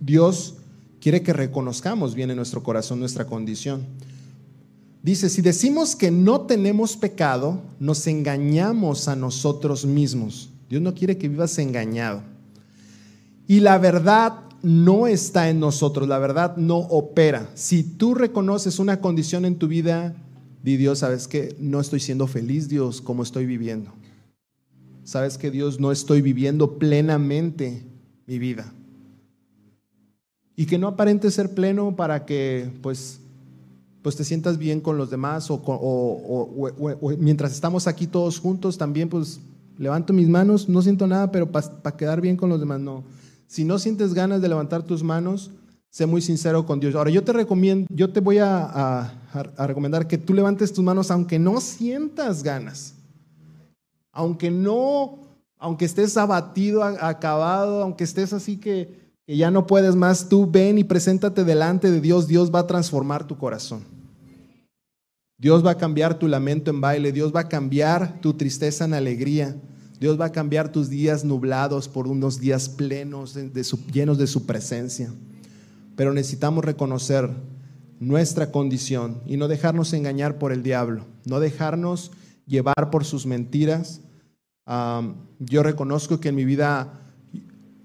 Dios 0.00 0.56
quiere 1.00 1.22
que 1.22 1.32
reconozcamos 1.32 2.14
bien 2.14 2.30
en 2.30 2.36
nuestro 2.36 2.62
corazón 2.62 3.00
nuestra 3.00 3.26
condición. 3.26 3.86
Dice, 5.02 5.28
si 5.28 5.42
decimos 5.42 5.96
que 5.96 6.10
no 6.10 6.42
tenemos 6.42 6.96
pecado, 6.96 7.60
nos 7.78 8.06
engañamos 8.06 9.08
a 9.08 9.16
nosotros 9.16 9.84
mismos. 9.84 10.48
Dios 10.70 10.80
no 10.80 10.94
quiere 10.94 11.18
que 11.18 11.28
vivas 11.28 11.58
engañado. 11.58 12.22
Y 13.46 13.60
la 13.60 13.76
verdad 13.76 14.40
no 14.62 15.06
está 15.06 15.50
en 15.50 15.60
nosotros, 15.60 16.08
la 16.08 16.18
verdad 16.18 16.56
no 16.56 16.78
opera. 16.78 17.50
Si 17.54 17.82
tú 17.82 18.14
reconoces 18.14 18.78
una 18.78 19.00
condición 19.02 19.44
en 19.44 19.56
tu 19.56 19.68
vida 19.68 20.16
Di 20.64 20.78
Dios, 20.78 21.00
sabes 21.00 21.28
que 21.28 21.54
no 21.58 21.78
estoy 21.78 22.00
siendo 22.00 22.26
feliz, 22.26 22.70
Dios, 22.70 23.02
como 23.02 23.22
estoy 23.22 23.44
viviendo. 23.44 23.92
Sabes 25.02 25.36
que 25.36 25.50
Dios 25.50 25.78
no 25.78 25.92
estoy 25.92 26.22
viviendo 26.22 26.78
plenamente 26.78 27.82
mi 28.26 28.38
vida. 28.38 28.72
Y 30.56 30.64
que 30.64 30.78
no 30.78 30.88
aparente 30.88 31.30
ser 31.30 31.52
pleno 31.52 31.94
para 31.96 32.24
que 32.24 32.70
pues, 32.80 33.20
pues 34.00 34.16
te 34.16 34.24
sientas 34.24 34.56
bien 34.56 34.80
con 34.80 34.96
los 34.96 35.10
demás 35.10 35.50
o, 35.50 35.56
o, 35.56 37.10
mientras 37.18 37.52
estamos 37.52 37.86
aquí 37.86 38.06
todos 38.06 38.38
juntos 38.38 38.78
también 38.78 39.10
pues 39.10 39.40
levanto 39.76 40.14
mis 40.14 40.30
manos, 40.30 40.66
no 40.66 40.80
siento 40.80 41.06
nada, 41.06 41.30
pero 41.30 41.52
para 41.52 41.94
quedar 41.94 42.22
bien 42.22 42.38
con 42.38 42.48
los 42.48 42.58
demás 42.58 42.80
no. 42.80 43.04
Si 43.48 43.64
no 43.64 43.78
sientes 43.78 44.14
ganas 44.14 44.40
de 44.40 44.48
levantar 44.48 44.82
tus 44.82 45.02
manos, 45.02 45.50
sé 45.94 46.06
muy 46.06 46.20
sincero 46.20 46.66
con 46.66 46.80
Dios. 46.80 46.96
Ahora 46.96 47.10
yo 47.10 47.22
te 47.22 47.32
recomiendo, 47.32 47.86
yo 47.88 48.10
te 48.10 48.18
voy 48.18 48.38
a, 48.38 49.12
a 49.32 49.66
recomendar 49.68 50.08
que 50.08 50.18
tú 50.18 50.34
levantes 50.34 50.72
tus 50.72 50.82
manos 50.82 51.12
aunque 51.12 51.38
no 51.38 51.60
sientas 51.60 52.42
ganas, 52.42 52.94
aunque 54.10 54.50
no, 54.50 55.20
aunque 55.56 55.84
estés 55.84 56.16
abatido, 56.16 56.82
acabado, 56.82 57.80
aunque 57.80 58.02
estés 58.02 58.32
así 58.32 58.56
que 58.56 59.04
que 59.26 59.36
ya 59.36 59.50
no 59.50 59.66
puedes 59.66 59.96
más, 59.96 60.28
tú 60.28 60.50
ven 60.50 60.78
y 60.78 60.84
preséntate 60.84 61.44
delante 61.44 61.90
de 61.90 62.00
Dios, 62.00 62.28
Dios 62.28 62.54
va 62.54 62.60
a 62.60 62.66
transformar 62.66 63.26
tu 63.26 63.38
corazón. 63.38 63.82
Dios 65.38 65.64
va 65.64 65.72
a 65.72 65.78
cambiar 65.78 66.18
tu 66.18 66.28
lamento 66.28 66.70
en 66.70 66.80
baile, 66.80 67.10
Dios 67.10 67.34
va 67.34 67.40
a 67.40 67.48
cambiar 67.48 68.20
tu 68.20 68.34
tristeza 68.34 68.84
en 68.84 68.94
alegría, 68.94 69.56
Dios 69.98 70.20
va 70.20 70.26
a 70.26 70.32
cambiar 70.32 70.70
tus 70.70 70.90
días 70.90 71.24
nublados 71.24 71.88
por 71.88 72.06
unos 72.06 72.38
días 72.38 72.68
plenos, 72.68 73.34
llenos 73.92 74.18
de 74.18 74.26
su 74.26 74.44
presencia. 74.44 75.10
Pero 75.96 76.12
necesitamos 76.12 76.64
reconocer 76.64 77.30
nuestra 78.00 78.50
condición 78.50 79.20
y 79.26 79.36
no 79.36 79.48
dejarnos 79.48 79.92
engañar 79.92 80.38
por 80.38 80.52
el 80.52 80.62
diablo, 80.62 81.04
no 81.24 81.40
dejarnos 81.40 82.10
llevar 82.46 82.90
por 82.90 83.04
sus 83.04 83.26
mentiras. 83.26 84.00
yo 85.38 85.62
reconozco 85.62 86.20
que 86.20 86.30
en 86.30 86.34
mi 86.34 86.44
vida 86.44 87.00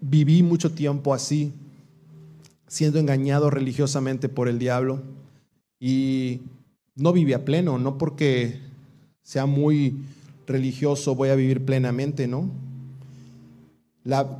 viví 0.01 0.43
mucho 0.43 0.71
tiempo 0.71 1.13
así, 1.13 1.53
siendo 2.67 2.99
engañado 2.99 3.49
religiosamente 3.49 4.29
por 4.29 4.47
el 4.47 4.59
diablo 4.59 5.01
y 5.79 6.41
no 6.95 7.13
viví 7.13 7.33
a 7.33 7.45
pleno, 7.45 7.77
no 7.79 7.97
porque 7.97 8.59
sea 9.23 9.45
muy 9.45 9.97
religioso 10.47 11.15
voy 11.15 11.29
a 11.29 11.35
vivir 11.35 11.65
plenamente, 11.65 12.27
¿no? 12.27 12.49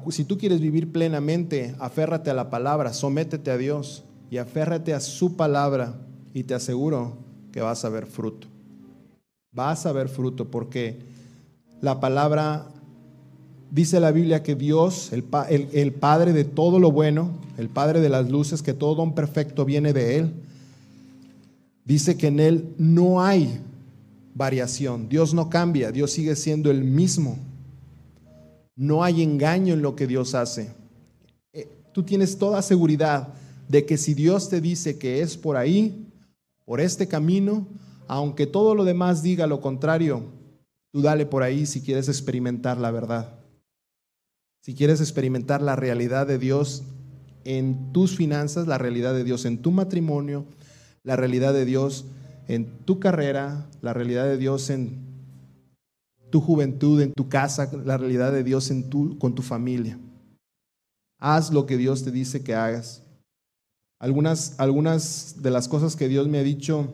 Si 0.10 0.25
tú 0.25 0.38
quieres 0.38 0.62
vivir 0.62 0.91
plenamente, 0.91 1.75
aférrate 1.79 2.29
a 2.29 2.34
la 2.34 2.49
palabra, 2.49 2.93
sométete 2.93 3.51
a 3.51 3.58
Dios 3.58 4.03
y 4.32 4.38
aférrate 4.38 4.93
a 4.93 4.99
su 4.99 5.36
palabra 5.36 5.95
y 6.34 6.43
te 6.43 6.53
aseguro 6.53 7.17
que 7.51 7.62
vas 7.62 7.84
a 7.86 7.89
ver 7.89 8.05
fruto. 8.05 8.47
Vas 9.51 9.86
a 9.86 9.91
ver 9.91 10.10
fruto 10.10 10.49
porque 10.49 10.99
la 11.82 11.99
palabra 11.99 12.67
Dice 13.71 13.99
la 13.99 14.12
Biblia 14.12 14.41
que 14.41 14.55
Dios, 14.55 15.13
el, 15.13 15.25
el, 15.73 15.93
Padre 15.93 16.34
de 16.34 16.43
todo 16.43 16.79
lo 16.79 16.91
bueno, 16.91 17.29
el 17.58 17.69
Padre 17.69 18.01
de 18.01 18.10
las 18.10 18.27
luces, 18.29 18.63
que 18.63 18.73
todo 18.73 18.95
don 18.95 19.13
perfecto 19.13 19.63
viene 19.63 19.93
de 19.93 20.17
Él, 20.17 20.34
dice 21.86 22.17
que 22.17 22.27
en 22.27 22.39
Él 22.39 22.73
no 22.79 23.21
hay 23.21 23.60
variación. 24.34 25.08
Dios 25.08 25.36
no 25.36 25.51
cambia, 25.51 25.91
Dios 25.91 26.12
sigue 26.12 26.36
siendo 26.36 26.71
el 26.71 26.84
mismo. 26.84 27.38
No 28.79 29.03
hay 29.03 29.21
engaño 29.21 29.73
en 29.73 29.81
lo 29.81 29.97
que 29.97 30.07
Dios 30.07 30.35
hace. 30.35 30.73
Eh, 31.51 31.67
tú 31.91 32.03
tienes 32.03 32.37
toda 32.37 32.61
seguridad 32.61 33.33
de 33.67 33.85
que 33.85 33.97
si 33.97 34.13
Dios 34.13 34.47
te 34.47 34.61
dice 34.61 34.97
que 34.97 35.21
es 35.21 35.35
por 35.35 35.57
ahí, 35.57 36.07
por 36.63 36.79
este 36.79 37.05
camino, 37.05 37.67
aunque 38.07 38.47
todo 38.47 38.75
lo 38.75 38.85
demás 38.85 39.21
diga 39.21 39.47
lo 39.47 39.59
contrario, 39.59 40.23
tú 40.93 41.01
dale 41.01 41.25
por 41.25 41.43
ahí 41.43 41.65
si 41.65 41.81
quieres 41.81 42.07
experimentar 42.07 42.77
la 42.77 42.89
verdad. 42.89 43.33
Si 44.61 44.73
quieres 44.73 45.01
experimentar 45.01 45.61
la 45.61 45.75
realidad 45.75 46.25
de 46.25 46.37
Dios 46.37 46.83
en 47.43 47.91
tus 47.91 48.15
finanzas, 48.15 48.65
la 48.65 48.77
realidad 48.77 49.13
de 49.13 49.25
Dios 49.25 49.43
en 49.43 49.61
tu 49.61 49.71
matrimonio, 49.71 50.45
la 51.03 51.17
realidad 51.17 51.51
de 51.51 51.65
Dios 51.65 52.05
en 52.47 52.77
tu 52.85 53.01
carrera, 53.01 53.67
la 53.81 53.93
realidad 53.93 54.23
de 54.23 54.37
Dios 54.37 54.69
en 54.69 55.08
tu 56.29 56.41
juventud, 56.41 57.01
en 57.01 57.13
tu 57.13 57.29
casa, 57.29 57.69
la 57.85 57.97
realidad 57.97 58.31
de 58.31 58.43
Dios 58.43 58.71
en 58.71 58.89
tu, 58.89 59.17
con 59.17 59.35
tu 59.35 59.41
familia. 59.41 59.99
Haz 61.19 61.51
lo 61.51 61.65
que 61.65 61.77
Dios 61.77 62.03
te 62.03 62.11
dice 62.11 62.43
que 62.43 62.55
hagas. 62.55 63.03
Algunas, 63.99 64.59
algunas 64.59 65.41
de 65.41 65.51
las 65.51 65.67
cosas 65.67 65.95
que 65.95 66.07
Dios 66.07 66.27
me 66.27 66.39
ha 66.39 66.43
dicho, 66.43 66.93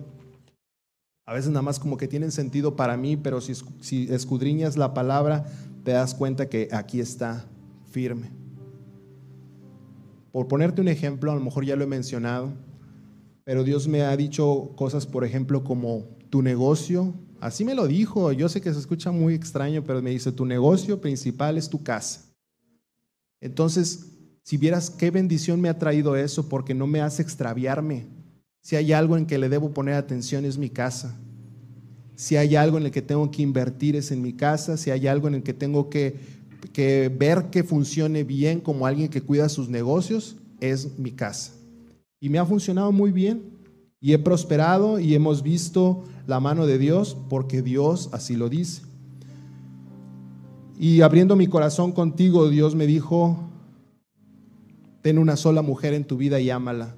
a 1.27 1.33
veces 1.33 1.49
nada 1.49 1.61
más 1.61 1.79
como 1.79 1.97
que 1.97 2.07
tienen 2.07 2.31
sentido 2.31 2.75
para 2.75 2.97
mí, 2.97 3.17
pero 3.17 3.41
si, 3.41 3.53
si 3.81 4.11
escudriñas 4.11 4.77
la 4.77 4.93
palabra, 4.93 5.45
te 5.83 5.91
das 5.91 6.15
cuenta 6.15 6.49
que 6.49 6.69
aquí 6.71 6.99
está 6.99 7.45
firme. 7.91 8.31
Por 10.31 10.47
ponerte 10.47 10.81
un 10.81 10.87
ejemplo, 10.87 11.31
a 11.31 11.35
lo 11.35 11.41
mejor 11.41 11.63
ya 11.63 11.75
lo 11.75 11.83
he 11.83 11.87
mencionado, 11.87 12.53
pero 13.43 13.63
Dios 13.63 13.87
me 13.87 14.01
ha 14.01 14.17
dicho 14.17 14.71
cosas, 14.75 15.05
por 15.05 15.23
ejemplo, 15.23 15.63
como 15.63 16.05
tu 16.31 16.41
negocio, 16.41 17.13
así 17.45 17.63
me 17.63 17.75
lo 17.75 17.87
dijo, 17.87 18.31
yo 18.31 18.49
sé 18.49 18.61
que 18.61 18.73
se 18.73 18.79
escucha 18.79 19.11
muy 19.11 19.33
extraño, 19.33 19.83
pero 19.83 20.01
me 20.01 20.11
dice, 20.11 20.31
tu 20.31 20.45
negocio 20.45 20.99
principal 20.99 21.57
es 21.57 21.69
tu 21.69 21.83
casa. 21.83 22.25
Entonces, 23.41 24.07
si 24.43 24.57
vieras 24.57 24.89
qué 24.89 25.11
bendición 25.11 25.61
me 25.61 25.69
ha 25.69 25.79
traído 25.79 26.15
eso, 26.15 26.49
porque 26.49 26.73
no 26.73 26.87
me 26.87 27.01
hace 27.01 27.21
extraviarme. 27.21 28.05
Si 28.61 28.75
hay 28.75 28.93
algo 28.93 29.17
en 29.17 29.25
que 29.25 29.37
le 29.37 29.49
debo 29.49 29.73
poner 29.73 29.95
atención 29.95 30.45
es 30.45 30.57
mi 30.57 30.69
casa. 30.69 31.17
Si 32.15 32.35
hay 32.35 32.55
algo 32.55 32.77
en 32.77 32.85
el 32.85 32.91
que 32.91 33.01
tengo 33.01 33.29
que 33.29 33.41
invertir 33.41 33.95
es 33.95 34.11
en 34.11 34.21
mi 34.21 34.33
casa. 34.33 34.77
Si 34.77 34.89
hay 34.89 35.07
algo 35.07 35.27
en 35.27 35.35
el 35.35 35.43
que 35.43 35.53
tengo 35.53 35.89
que 35.89 36.35
que 36.73 37.09
ver 37.09 37.45
que 37.51 37.63
funcione 37.63 38.23
bien 38.23 38.59
como 38.59 38.85
alguien 38.85 39.09
que 39.09 39.21
cuida 39.21 39.49
sus 39.49 39.69
negocios 39.69 40.35
es 40.59 40.97
mi 40.97 41.11
casa. 41.11 41.53
Y 42.19 42.29
me 42.29 42.39
ha 42.39 42.45
funcionado 42.45 42.91
muy 42.91 43.11
bien 43.11 43.43
y 44.05 44.13
he 44.13 44.19
prosperado 44.19 44.99
y 44.99 45.15
hemos 45.15 45.41
visto 45.41 46.03
la 46.27 46.39
mano 46.39 46.67
de 46.67 46.77
Dios 46.77 47.17
porque 47.27 47.63
Dios 47.63 48.09
así 48.11 48.35
lo 48.35 48.49
dice. 48.49 48.83
Y 50.77 51.01
abriendo 51.01 51.35
mi 51.35 51.47
corazón 51.47 51.91
contigo, 51.91 52.47
Dios 52.49 52.75
me 52.75 52.85
dijo, 52.85 53.35
ten 55.01 55.17
una 55.17 55.35
sola 55.35 55.63
mujer 55.63 55.95
en 55.95 56.05
tu 56.05 56.17
vida 56.17 56.39
y 56.39 56.51
ámala. 56.51 56.93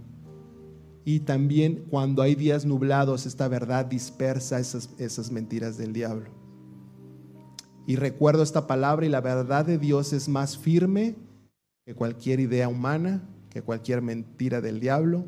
Y 1.05 1.21
también 1.21 1.85
cuando 1.89 2.23
hay 2.23 2.35
días 2.35 2.65
nublados, 2.65 3.25
esta 3.25 3.47
verdad 3.47 3.85
dispersa 3.85 4.59
esas, 4.59 4.89
esas 4.97 5.31
mentiras 5.31 5.77
del 5.77 5.93
diablo. 5.93 6.29
Y 7.85 7.95
recuerdo 7.95 8.43
esta 8.43 8.67
palabra 8.67 9.05
y 9.05 9.09
la 9.09 9.21
verdad 9.21 9.65
de 9.65 9.77
Dios 9.77 10.11
es 10.11 10.27
más 10.27 10.57
firme 10.57 11.15
que 11.85 11.95
cualquier 11.95 12.41
idea 12.41 12.67
humana, 12.67 13.23
que 13.49 13.61
cualquier 13.61 14.01
mentira 14.01 14.59
del 14.59 14.81
diablo, 14.81 15.23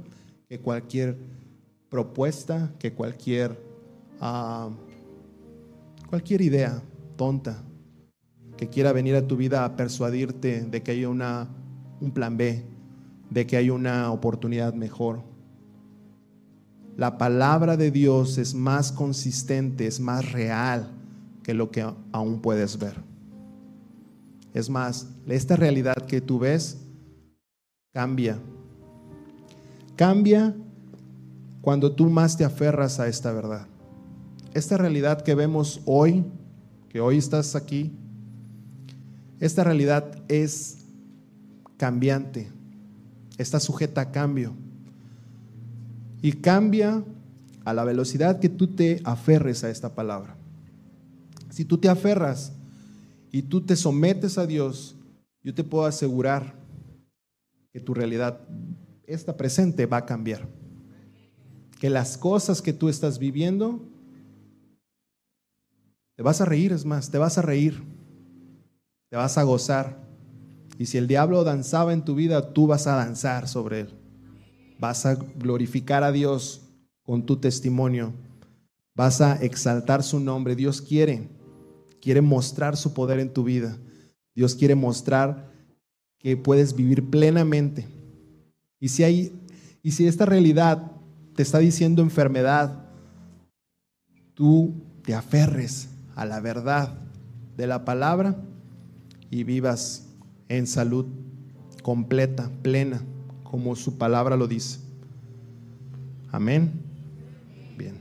que 0.49 0.59
cualquier 0.59 1.38
propuesta, 1.89 2.73
que 2.79 2.93
cualquier, 2.93 3.59
ah, 4.19 4.69
cualquier 6.07 6.41
idea 6.41 6.81
tonta 7.15 7.63
que 8.57 8.67
quiera 8.67 8.91
venir 8.91 9.15
a 9.15 9.25
tu 9.25 9.37
vida 9.37 9.63
a 9.63 9.75
persuadirte 9.75 10.61
de 10.61 10.83
que 10.83 10.91
hay 10.91 11.05
una, 11.05 11.47
un 12.01 12.11
plan 12.11 12.35
B, 12.35 12.65
de 13.29 13.47
que 13.47 13.55
hay 13.55 13.69
una 13.69 14.11
oportunidad 14.11 14.73
mejor. 14.73 15.23
La 16.97 17.17
palabra 17.17 17.77
de 17.77 17.91
Dios 17.91 18.37
es 18.37 18.53
más 18.53 18.91
consistente, 18.91 19.87
es 19.87 20.01
más 20.01 20.31
real 20.33 20.99
lo 21.53 21.71
que 21.71 21.85
aún 22.11 22.41
puedes 22.41 22.77
ver. 22.77 22.95
Es 24.53 24.69
más, 24.69 25.07
esta 25.27 25.55
realidad 25.55 25.95
que 26.07 26.21
tú 26.21 26.39
ves 26.39 26.77
cambia. 27.93 28.39
Cambia 29.95 30.55
cuando 31.69 31.91
tú 31.91 32.09
más 32.09 32.35
te 32.35 32.43
aferras 32.43 32.99
a 32.99 33.07
esta 33.07 33.31
verdad. 33.31 33.67
Esta 34.55 34.75
realidad 34.75 35.21
que 35.21 35.35
vemos 35.35 35.81
hoy, 35.85 36.25
que 36.89 36.99
hoy 36.99 37.19
estás 37.19 37.55
aquí, 37.55 37.91
esta 39.39 39.63
realidad 39.63 40.19
es 40.27 40.79
cambiante, 41.77 42.49
está 43.37 43.59
sujeta 43.59 44.01
a 44.01 44.11
cambio. 44.11 44.55
Y 46.23 46.31
cambia 46.31 47.03
a 47.63 47.73
la 47.75 47.83
velocidad 47.83 48.39
que 48.39 48.49
tú 48.49 48.65
te 48.73 48.99
aferres 49.03 49.63
a 49.63 49.69
esta 49.69 49.93
palabra. 49.93 50.37
Si 51.51 51.65
tú 51.65 51.77
te 51.77 51.87
aferras 51.87 52.51
y 53.31 53.43
tú 53.43 53.61
te 53.61 53.75
sometes 53.75 54.39
a 54.39 54.47
Dios, 54.47 54.95
yo 55.43 55.53
te 55.53 55.63
puedo 55.63 55.85
asegurar 55.85 56.55
que 57.71 57.79
tu 57.79 57.93
realidad, 57.93 58.41
esta 59.05 59.37
presente, 59.37 59.85
va 59.85 59.97
a 59.97 60.05
cambiar. 60.07 60.58
Que 61.79 61.89
las 61.89 62.17
cosas 62.17 62.61
que 62.61 62.73
tú 62.73 62.89
estás 62.89 63.17
viviendo, 63.17 63.79
te 66.15 66.21
vas 66.21 66.41
a 66.41 66.45
reír, 66.45 66.71
es 66.71 66.85
más, 66.85 67.09
te 67.09 67.17
vas 67.17 67.37
a 67.37 67.41
reír, 67.41 67.81
te 69.09 69.17
vas 69.17 69.37
a 69.39 69.43
gozar. 69.43 69.97
Y 70.77 70.85
si 70.85 70.97
el 70.97 71.07
diablo 71.07 71.43
danzaba 71.43 71.93
en 71.93 72.05
tu 72.05 72.13
vida, 72.13 72.53
tú 72.53 72.67
vas 72.67 72.85
a 72.85 72.95
danzar 72.95 73.47
sobre 73.47 73.81
él. 73.81 73.89
Vas 74.77 75.07
a 75.07 75.15
glorificar 75.15 76.03
a 76.03 76.11
Dios 76.11 76.61
con 77.01 77.25
tu 77.25 77.37
testimonio 77.37 78.13
vas 78.99 79.21
a 79.21 79.35
exaltar 79.35 80.03
su 80.03 80.19
nombre. 80.19 80.57
Dios 80.57 80.81
quiere, 80.81 81.29
quiere 82.01 82.19
mostrar 82.19 82.75
su 82.75 82.93
poder 82.93 83.19
en 83.19 83.31
tu 83.31 83.45
vida. 83.45 83.77
Dios 84.35 84.55
quiere 84.55 84.75
mostrar 84.75 85.53
que 86.17 86.35
puedes 86.35 86.75
vivir 86.75 87.09
plenamente. 87.09 87.87
Y 88.77 88.89
si 88.89 89.05
hay 89.05 89.31
y 89.81 89.91
si 89.91 90.05
esta 90.05 90.25
realidad 90.25 90.91
te 91.39 91.43
está 91.43 91.59
diciendo 91.59 92.01
enfermedad, 92.01 92.83
tú 94.33 94.73
te 95.05 95.13
aferres 95.13 95.87
a 96.17 96.25
la 96.25 96.41
verdad 96.41 96.99
de 97.55 97.65
la 97.65 97.85
palabra 97.85 98.35
y 99.31 99.45
vivas 99.45 100.09
en 100.49 100.67
salud 100.67 101.05
completa, 101.81 102.51
plena, 102.61 103.01
como 103.45 103.77
su 103.77 103.97
palabra 103.97 104.35
lo 104.35 104.49
dice. 104.49 104.79
Amén. 106.29 106.73
Bien. 107.77 107.95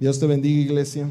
Dios 0.00 0.18
te 0.18 0.26
bendiga, 0.26 0.62
iglesia. 0.62 1.08